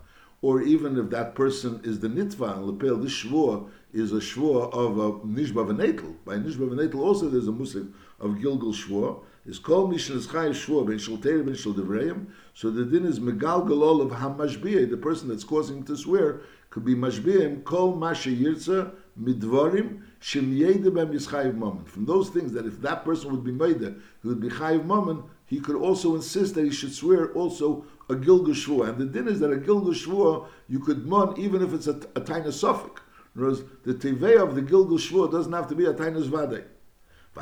[0.42, 4.72] or even if that person is the nitva and lepel, this shvua is a shvua
[4.72, 6.14] of a nishba.
[6.24, 9.20] By nishba v'netel also there's a muslim of gilgal shvua.
[9.50, 12.26] Is called mishnah chai shvua ben shel ben shel devreim.
[12.54, 14.88] So the din is megal galol of hamashbiyah.
[14.88, 20.56] The person that's causing him to swear could be mashbiyim kol mashe yirtza midvarim shem
[20.56, 21.88] yede bem yischayiv moment.
[21.88, 25.24] From those things that if that person would be made, he would be chayiv moment.
[25.46, 28.90] He could also insist that he should swear also a Gilgal Shvua.
[28.90, 32.00] And the din is that a Gilgal Shvua, you could mon even if it's a,
[32.14, 33.02] a tiny suffix.
[33.34, 36.20] In other words, the tevei of the Gilgal Shvua doesn't have to be a tiny
[36.20, 36.66] zvade.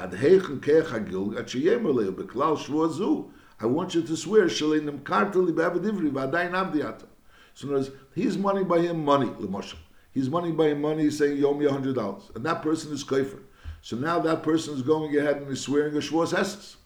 [0.01, 0.07] I
[3.67, 4.49] want you to swear.
[4.49, 5.03] So in
[7.65, 9.31] words, he's money by him money.
[10.13, 12.31] He's money by him money, he's saying, you owe me a hundred dollars.
[12.37, 13.41] And that person is kaifer.
[13.83, 16.77] So now that person is going ahead and is swearing a Shvuas Hesses,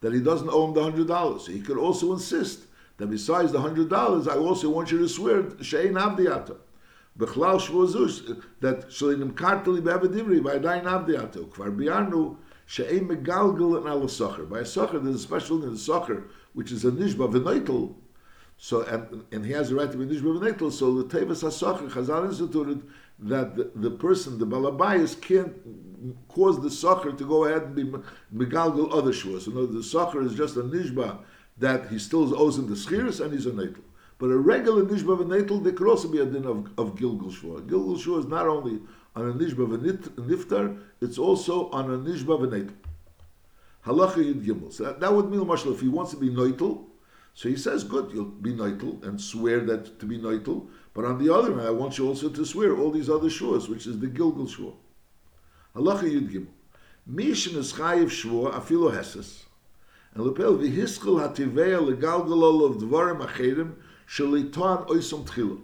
[0.00, 1.46] that he doesn't owe him the hundred dollars.
[1.46, 2.64] So he could also insist
[2.96, 6.56] that besides the hundred dollars, I also want you to swear shein avdiata.
[7.16, 11.48] Bechlal shvuzus that shalinim karteli be'avedivri v'adayin avdiata.
[11.48, 12.36] Kvar biarnu
[12.68, 14.00] shein megalgel and al.
[14.46, 17.94] By a socher, there's a special in the socher, which is a nishba v'neitel.
[18.58, 20.72] So and and he has the right to be nishba v'neitel.
[20.72, 22.82] So the tevas hasocher Chazal instituted
[23.18, 25.54] that the, the person, the balabayas, can't
[26.28, 27.84] cause the socher to go ahead and be
[28.34, 29.42] megalgel other shvus.
[29.42, 31.18] So no, the socher is just a nishba
[31.58, 33.82] that he still owes him the schiris and he's a natal.
[34.18, 37.60] But a regular nishba v'natal, there could also be a din of, of gilgul shua.
[37.62, 38.80] Gilgul shua is not only
[39.16, 42.74] on a nishba v'niftar, it's also on a nishba v'natal.
[43.86, 44.72] Halacha yid gimel.
[44.72, 46.84] So that, that would mean, Marshal, if he wants to be noital,
[47.34, 50.68] so he says, good, you'll be noital and swear that to be noital.
[50.94, 53.68] But on the other hand, I want you also to swear all these other shuas,
[53.68, 54.72] which is the Gilgal shua.
[55.74, 56.48] Halacha yid gimel.
[57.10, 59.44] Mishin is chayiv shua afilo heses.
[60.14, 63.74] And lepel v'hiskil hativeya legalgalol of dvarim acherim
[64.08, 65.60] shelitan oisom tchilu.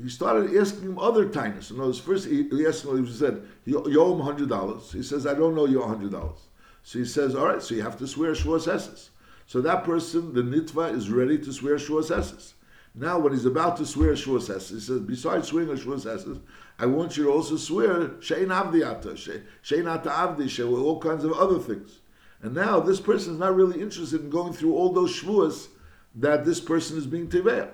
[0.00, 1.70] He started asking him other tainas.
[1.70, 4.48] In other words, first he, he asked him, he said, you, you owe him hundred
[4.48, 4.92] dollars.
[4.92, 6.38] He says, I don't know you hundred dollars.
[6.82, 9.08] So he says, all right, so you have to swear Shuas.
[9.46, 12.52] So that person, the nitva, is ready to swear Shuas.
[12.94, 16.40] Now, when he's about to swear Shuas he says, besides swearing Shuas
[16.78, 19.14] I want you to also swear Shein Avdiata,
[19.62, 22.00] Shein Ata Avdi, all kinds of other things.
[22.42, 25.68] And now this person is not really interested in going through all those shvuas
[26.16, 27.70] that this person is being teveah.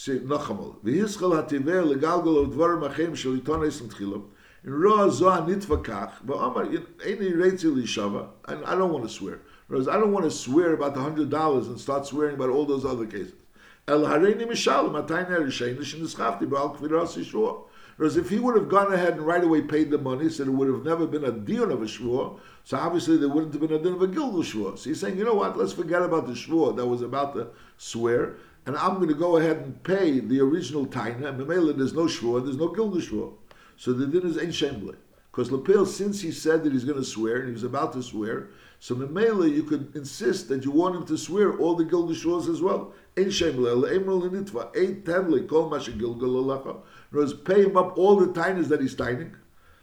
[0.00, 0.76] Say Nachamol.
[0.84, 4.22] V'hischal hativeh legalgal of dvarim achem shel itones and
[4.62, 6.68] In roa zoa nitvakach, v'amar
[7.00, 9.40] eini reitzi lishava, and I don't want to swear.
[9.66, 12.64] Whereas I don't want to swear about the hundred dollars and start swearing about all
[12.64, 13.42] those other cases.
[13.88, 17.64] El hareini mishalim atayne rishein l'shin nischafti ba'al kviras yishua.
[17.98, 20.50] Whereas if he would have gone ahead and right away paid the money, said it
[20.50, 23.72] would have never been a deal of a shvur, so obviously there wouldn't have been
[23.72, 24.78] a din of a gilgul shvur.
[24.78, 27.48] So he's saying, you know what, let's forget about the shvur that was about to
[27.76, 28.36] swear,
[28.68, 32.04] and I'm going to go ahead and pay the original taina, and Mamela, there's no
[32.04, 33.32] shvur, there's no shvur.
[33.78, 34.94] So the din is ein shemble.
[35.30, 38.02] Because Lapel, since he said that he's going to swear and he was about to
[38.02, 42.10] swear, so Memela, you could insist that you want him to swear all the Gilgal
[42.50, 42.92] as well.
[43.16, 46.60] Ein Shem Leil, Emel Nitva, Ein Tenle, Kol Masha Gilgal Alecha.
[46.60, 49.34] In other words, pay him up all the tainas that he's taining.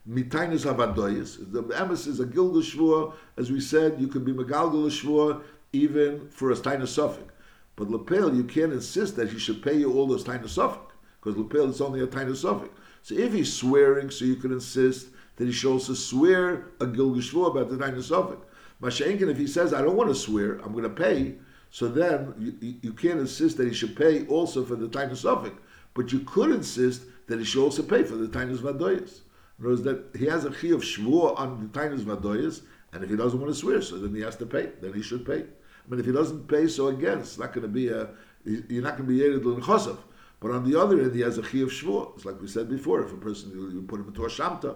[0.08, 1.52] Mitainas Havadoyas.
[1.52, 3.14] The emes is a Gilgal Shvua.
[3.36, 5.42] As we said, you can be Megalgal Shvua
[5.74, 7.32] even for a tainus suffix.
[7.76, 10.94] But Lapel, you can't insist that he should pay you all those tainus suffix.
[11.20, 12.74] Because Lapel is only a tainus suffix.
[13.04, 17.22] So if he's swearing, so you can insist that he should also swear a Gilgal
[17.22, 18.42] Shvua about the tainus suffix.
[18.82, 21.36] Mashenkin, if he says, I don't want to swear, I'm going to pay,
[21.76, 25.62] so then you, you can't insist that he should pay also for the Tainus Suffolk,
[25.94, 29.20] but you could insist that he should also pay for the Tainus Vadoyas.
[29.60, 32.62] In other words, that he has a chi of shvur on the Tainus Vadoyas,
[32.94, 35.02] and if he doesn't want to swear, so then he has to pay, then he
[35.02, 35.46] should pay.
[35.88, 38.10] Mean, if he doesn't pay, so again, it's not going to be a,
[38.44, 39.98] you're not going to be Yerid L'Chosav.
[40.40, 42.16] But on the other hand, he has a chi of shvur.
[42.16, 44.76] It's like we said before, if a person, you, put him into a shamta,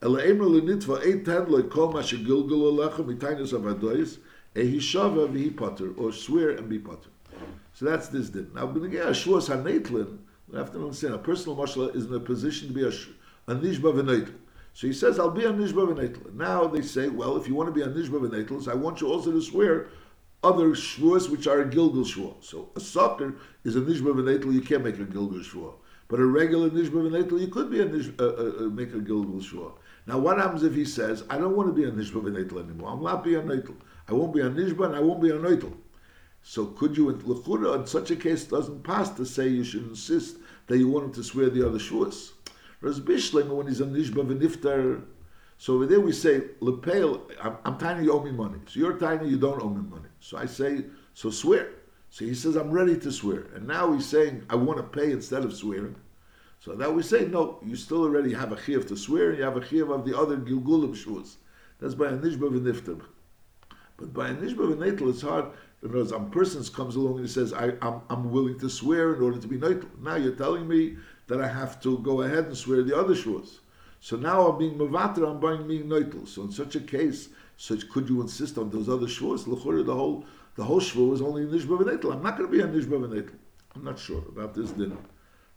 [0.00, 4.18] Ela Emer L'Nitva, Ein Ten Lo Kol Ma Shegilgul Alecha Mitainus Avadoyas,
[4.54, 7.10] Ehi Shava V'Hi Potter, or swear and be Potter.
[7.72, 8.50] So that's this din.
[8.54, 12.20] Now, when again, Shuas HaNeitlin, we have to understand, a personal marshal is in a
[12.20, 14.34] position to be a, a Nishba V'Neitlin.
[14.74, 16.34] So he says, I'll be a Nishba V'Neitlin.
[16.34, 19.00] Now they say, well, if you want to be a Nishba V'Neitlin, so I want
[19.00, 19.88] you also to swear
[20.42, 22.34] other shvuas which are a Gilgul shvua.
[22.40, 23.34] So a sucker
[23.64, 25.74] is a Nishba V'Neitlin, you can't make a Gilgul shvua.
[26.08, 29.42] But a regular Nishba V'Neitlin, you could be a nish, uh, uh, make a Gilgul
[29.42, 29.72] shvua.
[30.06, 32.90] Now, what happens if he says, I don't want to be a Nishba V'Neitel anymore.
[32.90, 33.74] I'm not be a Neitel.
[34.08, 35.74] I won't be a Nishba and I won't be a Neitel.
[36.42, 40.36] So could you, in in such a case, doesn't pass to say you should insist
[40.68, 42.30] that you want him to swear the other shuas.
[42.80, 45.02] Whereas Bishlim, when he's a Nishba V'Niftar,
[45.58, 48.60] so over there we say, Lepel, I'm, I'm tiny, you owe me money.
[48.66, 50.07] So you're tiny, you don't owe me money.
[50.20, 51.70] So I say, so swear.
[52.10, 53.46] So he says, I'm ready to swear.
[53.54, 55.96] And now he's saying, I want to pay instead of swearing.
[56.60, 59.44] So that we say, no, you still already have a chiyuv to swear, and you
[59.44, 61.36] have a chiyuv of the other gilgulim shuas.
[61.78, 63.02] That's by a nishba v'niftim.
[63.96, 65.46] But by a nishba v'neitel, it's hard.
[65.82, 68.68] In other words, a person comes along and he says, I, am I'm willing to
[68.68, 69.88] swear in order to be neitel.
[70.00, 70.96] Now you're telling me
[71.28, 73.58] that I have to go ahead and swear the other shuas.
[74.00, 76.26] So now I'm being mavater, I'm buying being neitel.
[76.26, 77.28] So in such a case,
[77.58, 79.46] such could you insist on those other shuas?
[79.46, 82.14] L'chore, the whole the whole shvur is only nishba v'neitel.
[82.14, 83.34] I'm not going to be a nishba v'neitel.
[83.76, 84.96] I'm not sure about this dinner.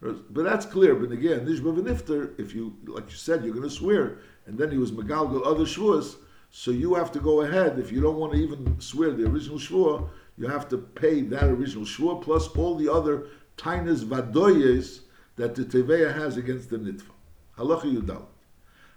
[0.02, 0.96] But that's clear.
[0.96, 4.70] But again, Nishba v'nifter, if you, like you said, you're going to swear, and then
[4.70, 6.16] he was megalgal other shvuas,
[6.50, 7.78] so you have to go ahead.
[7.78, 11.44] If you don't want to even swear the original shvua, you have to pay that
[11.44, 15.02] original shvua plus all the other tainas vadoyes
[15.36, 17.10] that the teveya has against the nitva.
[17.56, 18.26] Halacha.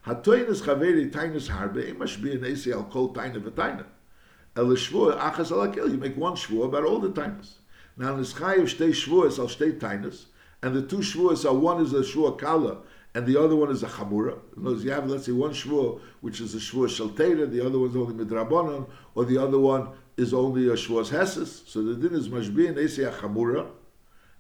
[0.06, 3.86] Hatoinas chaveri tainas harbe emash be an al kol taina v'taina.
[4.56, 5.91] El shvua achas alakil.
[5.91, 7.53] You make one shvua about all the tainas.
[7.97, 10.26] Now, nischayev shtei shvuas al shtei tainas,
[10.62, 12.82] and the two shvuas are one is a shvua kala
[13.16, 14.38] and the other one is a chamura.
[14.58, 17.80] In other you have let's say one shvua which is a shvua shalteira, the other
[17.80, 21.68] one is only midrabanan, or the other one is only a shvuas heses.
[21.68, 23.70] So the din is mashbi and a chamura,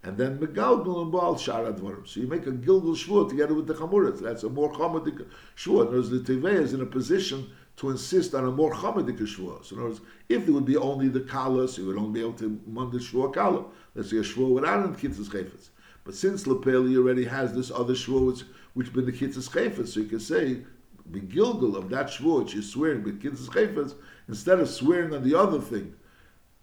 [0.05, 3.73] and then megalgal and baal sharad So you make a gilgal shvua together with the
[3.73, 4.17] chamura.
[4.19, 5.25] That's a more chamadik
[5.57, 5.81] shvua.
[5.81, 9.17] In other words, the tevei is in a position to insist on a more chamadik
[9.17, 9.65] shvua.
[9.65, 12.19] So in other words, if there would be only the kala, so you would only
[12.19, 13.65] be able to mund the shvua kala.
[13.95, 15.69] Let's say a shvua without an kitzes chayfetz.
[16.03, 18.43] But since Lepeli already has this other shvur which,
[18.75, 20.61] which been the kitzes chayfetz, so you can say
[21.09, 23.95] the gilgal of that shvur which is swearing with kitzes chayfetz,
[24.27, 25.95] instead of swearing on the other thing,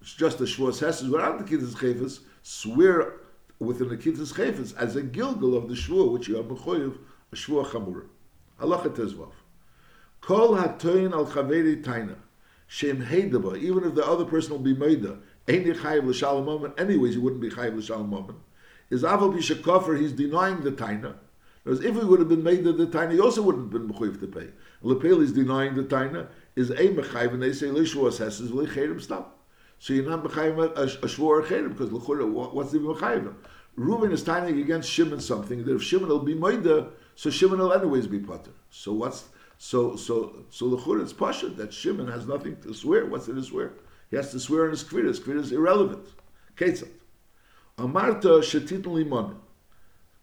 [0.01, 3.15] it's just a shvur hesses without the kitzes chayfetz, swear
[3.63, 6.97] within the kitzes chayfetz as a gilgal of the shvur which you are mechoyev
[7.33, 8.07] a shvur chamura.
[8.61, 9.33] Halacha tezvav.
[10.21, 12.17] Kol hatoyin al chaveri taina.
[12.67, 17.15] Shem heidaba, even if the other person will be meida, ain't chayiv l'shalom moment, anyways
[17.15, 18.39] he wouldn't be chayiv l'shalom moment
[18.93, 21.15] is Aval Bishakoffer, he's denying the Taina.
[21.65, 24.21] Because if he would have been made the, Taina, he also wouldn't have been Mechuyev
[24.21, 24.49] to pay.
[24.83, 29.39] Lepel is denying the Taina, is a Mechayiv, and they say, Lishua Sesses, Lecherim, stop.
[29.83, 33.35] So you're not Mechayiv a, a Shvor or Cherim, because Lechura, what's the Mechayiv?
[33.75, 37.73] Reuben is tying against Shimon something, that if Shimon will be Moida, so Shimon will
[37.73, 38.53] anyways be Potter.
[38.71, 39.25] So what's,
[39.59, 43.07] so, so, so Lechura, it's Pasha, that Shimon has nothing to swear.
[43.07, 43.73] What's it to swear?
[44.09, 45.09] He has to swear on his Kvira.
[45.09, 46.07] His Kvira is irrelevant.
[46.57, 46.91] Ketzat.
[47.77, 49.35] Amarta shetitin limon.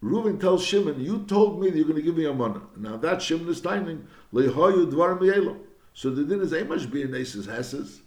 [0.01, 2.61] Reuven tells Shimon, "You told me that you're going to give me a money.
[2.77, 5.59] Now that Shimon is timing lehoyu dvar.
[5.93, 7.99] So the din is emash be aces hesses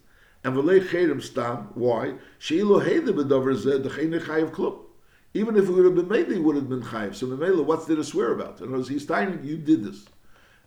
[0.44, 1.68] and v'lei cherim stam.
[1.74, 2.14] Why?
[2.40, 4.78] Sheilo heide bedover zeh dechene chayiv klub.
[5.34, 7.14] Even if it would have been made, he would have been chayiv.
[7.14, 8.60] So Mamela, what's there to swear about?
[8.60, 10.06] In other words, he's timing, you did this.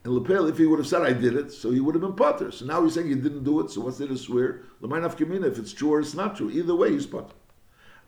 [0.03, 2.13] And Lepel, if he would have said, I did it, so he would have been
[2.13, 2.51] potter.
[2.51, 4.61] So now he's saying he didn't do it, so what's there to swear?
[4.81, 6.49] L'maynaf kamina, if it's true or it's not true.
[6.49, 7.33] Either way, he's potter.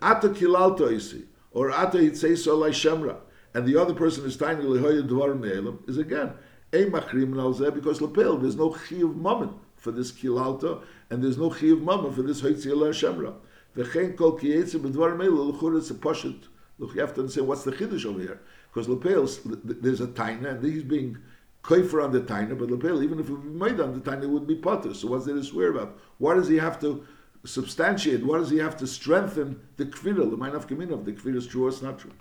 [0.02, 3.18] Ata kilalto isi, or ata hitzeiso lai shemra,
[3.54, 6.34] and the other person is tiny lehoya dvar me'elam, is again,
[6.74, 11.82] a machrim because lepel there's no chiyuv mammon for this kilalta and there's no chiyuv
[11.82, 13.34] mama for this hoitzi ala shemra.
[13.76, 16.44] V'chein kol kiyetze b'dvar meila l'chur it's a poshut.
[16.80, 18.40] Look, you have to understand what's the chiddush over here
[18.72, 19.28] because lepel
[19.64, 21.18] there's a taina and he's being
[21.64, 24.30] koifer on the taina, but lepel even if it be made on the taina it
[24.30, 24.94] would be potter.
[24.94, 25.98] So what's there to swear about?
[26.18, 27.06] Why does he have to
[27.46, 28.24] substantiate?
[28.26, 31.38] Why does he have to strengthen the kvira, the mind of kamin of the kvira
[31.38, 32.14] is true or it's not true?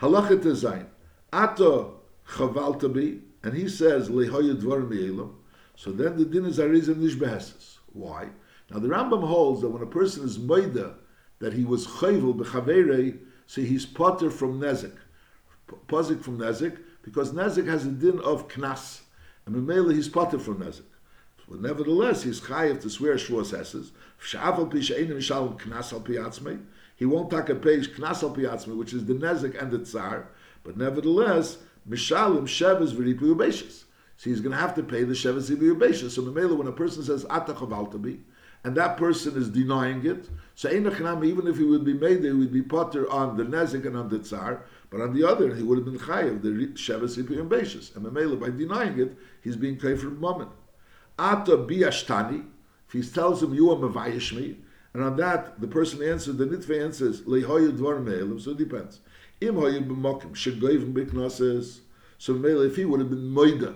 [0.00, 0.88] Halacha design.
[1.32, 5.36] Ato chavalta bi, and he says lehoyu dvarim elam.
[5.76, 7.78] So then the din is arizim nishbeheses.
[7.92, 8.28] Why?
[8.70, 10.94] Now the Rambam holds that when a person is moida
[11.40, 14.96] that he was chayvul b'chaverei, so he's potter from nezik,
[15.88, 19.02] pozik from nezik, because nezik has a din of knas,
[19.44, 20.84] and memela he's potter from nezik.
[21.48, 23.92] But nevertheless, he's chayiv to swear shvuas esses.
[24.22, 26.58] Sha'afal pi she'enim shalom knas al.
[26.96, 30.28] He won't take a page knas al which is the nezik and the tsar.
[30.62, 31.58] But nevertheless,
[31.88, 33.84] mishalim sheves v'ripu yubeshis.
[34.16, 36.10] So he's going to have to pay the sheves v'ripu yubeshis.
[36.10, 38.18] So memela, when a person says atachav
[38.62, 42.52] and that person is denying it, so even if he would be made, he would
[42.52, 44.62] be potter on the nezik and on the tsar.
[44.88, 47.94] But on the other, he would have been chayiv the sheves v'ripu yubeshis.
[47.96, 50.50] And memela, by denying it, he's being kafir moment.
[51.18, 52.46] Ata biashtani,
[52.86, 54.58] if he tells him you are mavayish me,
[54.94, 58.40] and on that the person answers, the nitve answers lehoyu dvar me'elim.
[58.40, 59.00] So it depends.
[59.40, 61.80] Im hoyu b'mokim shegoyim b'knoses.
[62.18, 63.74] So mele, if he would have been moida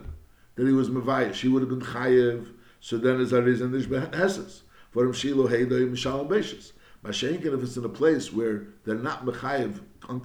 [0.58, 2.48] that he was mavayish, he would have been chayev.
[2.80, 6.72] So then is ariz and heses for him shilo heidoy mishal beishas.
[7.04, 10.20] Mashenkin, if it's in a place where they're not mechayev on,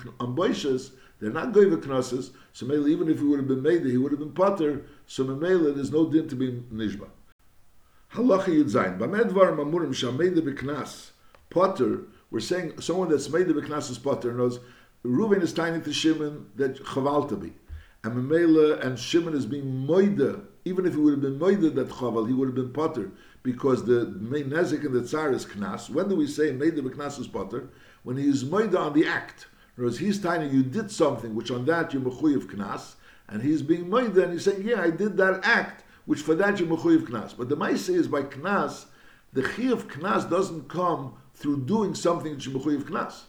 [1.20, 2.32] they're not to knosses.
[2.52, 4.86] So mele, even if he would have been made, he would have been potter.
[5.06, 7.10] So mele, there's no din to be nishba.
[8.14, 8.98] Halacha Yud Zayin.
[8.98, 11.12] Bamedvar mamurim shameida beknas
[11.52, 12.06] potter.
[12.32, 14.60] We're saying someone that's made the beknas is potter knows
[15.06, 17.54] Reuven is tiny to Shimon that chaval be.
[18.04, 20.44] And Mamela and Shimon is being moida.
[20.66, 23.12] Even if he would have been moida that chaval, he would have been potter
[23.44, 25.90] because the nezik and the tsar is knas.
[25.90, 27.70] When do we say the beknas is potter?
[28.04, 29.48] When he is moida on the act.
[29.76, 32.96] Whereas he's tiny, you did something which on that you're mechuyev knas,
[33.30, 36.60] and he's being moida and he's saying, yeah, I did that act which for that
[36.60, 37.36] you mechuyev knas.
[37.36, 38.86] But the ma'ase is by knas,
[39.32, 43.22] the chiyuv knas doesn't come through doing something which you mechuyev knas.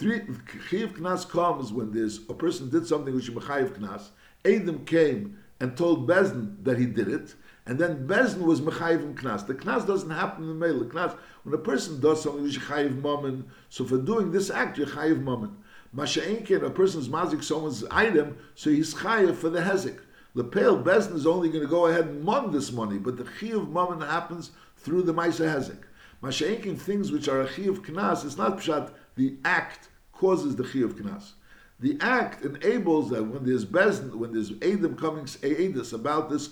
[0.00, 4.08] Chiyuv knas comes when there's a person did something which you mechuyev knas.
[4.44, 7.34] Adam came and told Bezin that he did it,
[7.66, 9.46] and then Bezin was mechayiv knas.
[9.46, 10.80] The knas doesn't happen in the mail.
[10.80, 13.48] The knas, when a person does something, which chayiv mammon.
[13.68, 15.56] So for doing this act, you're chayiv mammon.
[15.96, 20.00] Masha'enkin, a person's mazik someone's item, so he's chayiv for the hezek.
[20.34, 23.56] The pale Bezdin is only going to go ahead and mon this money, but the
[23.56, 25.84] of mammon happens through the Maisa Hezek.
[26.24, 30.80] Masha'inkin things which are a of knas, it's not pshat, the act causes the chi
[30.80, 31.32] of knas.
[31.80, 36.48] The act enables that when there's Bezdin, when there's Adam coming, Adis about this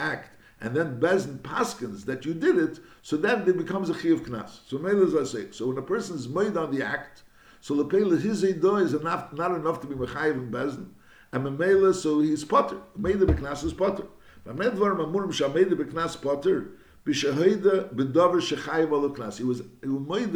[0.00, 4.08] act, and then Bezdin paskins that you did it, so then it becomes a chi
[4.08, 4.60] of knas.
[4.66, 7.22] So as I say, so when a person is made on the act,
[7.60, 10.88] so the pale his eidah is enough, not enough to be mechayiv in Bezdin,
[11.32, 12.78] and Mamela, so he's potter.
[12.96, 14.06] Made the Beknas is potter.
[14.46, 16.70] Vamedvar Mamurim Shameda Beknas potter.
[17.04, 19.38] Bishahida Bedover Shechayiv Al Knas.
[19.38, 20.32] He was he was made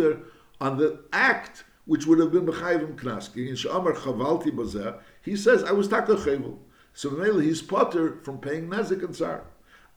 [0.63, 5.65] on the act which would have been Bechayim Knaski, In Shamar Chavalti Bazeh, he says,
[5.65, 6.57] I was Taka Chayvel.
[6.95, 9.43] So Mamela, he's potter from paying Nezik and Tsar.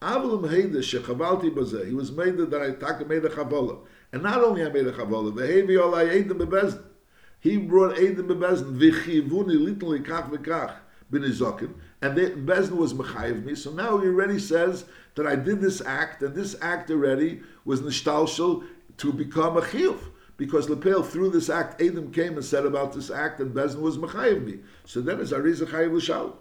[0.01, 1.87] Avalim Heida Shechavalti Bazeh.
[1.87, 3.77] He was made that I Taka made a Chavola.
[4.11, 6.83] And not only I made a Chavola, Vehevi Ol I ate the Bebezin.
[7.39, 8.75] He brought Eidim Bebezin.
[8.79, 10.77] Vichivuni little Kach Vekach
[11.11, 13.53] b'nizokim, and the Bezin was mechayiv me.
[13.53, 17.81] So now he already says that I did this act, and this act already was
[17.81, 18.65] nishtalshel
[18.97, 19.99] to become a chiyuv
[20.36, 23.98] Because Lepel, through this act, Adam came and said about this act, and Bezin was
[23.98, 24.58] mechayiv me.
[24.84, 26.34] So then it's Ariza chayiv l'shal.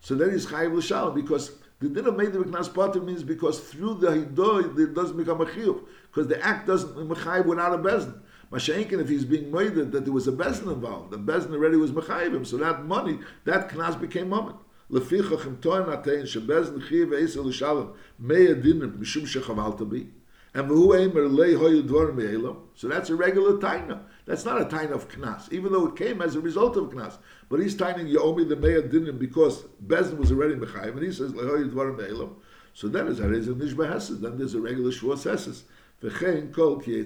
[0.00, 3.60] So then he's chayiv l'shal, because the din of made the Miknas Potter means because
[3.60, 5.80] through the Hidoy, it doesn't become a chiyuv.
[6.08, 8.20] Because the act doesn't mechayiv without a Bezin.
[8.52, 11.90] Mashenkin, if he's being murdered, that there was a bezin involved, the bezin already was
[11.90, 14.56] mechayivim, so that money, that knas became moment.
[14.90, 17.86] לפיכך אם טוען נתן שבזן חייב עשר לשלם
[18.18, 20.06] מי הדינים משום שחבלת בי
[20.53, 22.57] Er me'elam.
[22.75, 24.01] So that's a regular taina.
[24.25, 27.17] That's not a taina of knas, even though it came as a result of knas.
[27.47, 31.33] But he's taining me the me'ad dinim because Bezin was already mechayim, and he says
[31.33, 32.35] lay hoyu dvar me'elam.
[32.73, 34.21] So then is a nishba hesed.
[34.21, 35.63] Then there's a regular shvua seses.
[36.01, 37.05] V'chein kol ki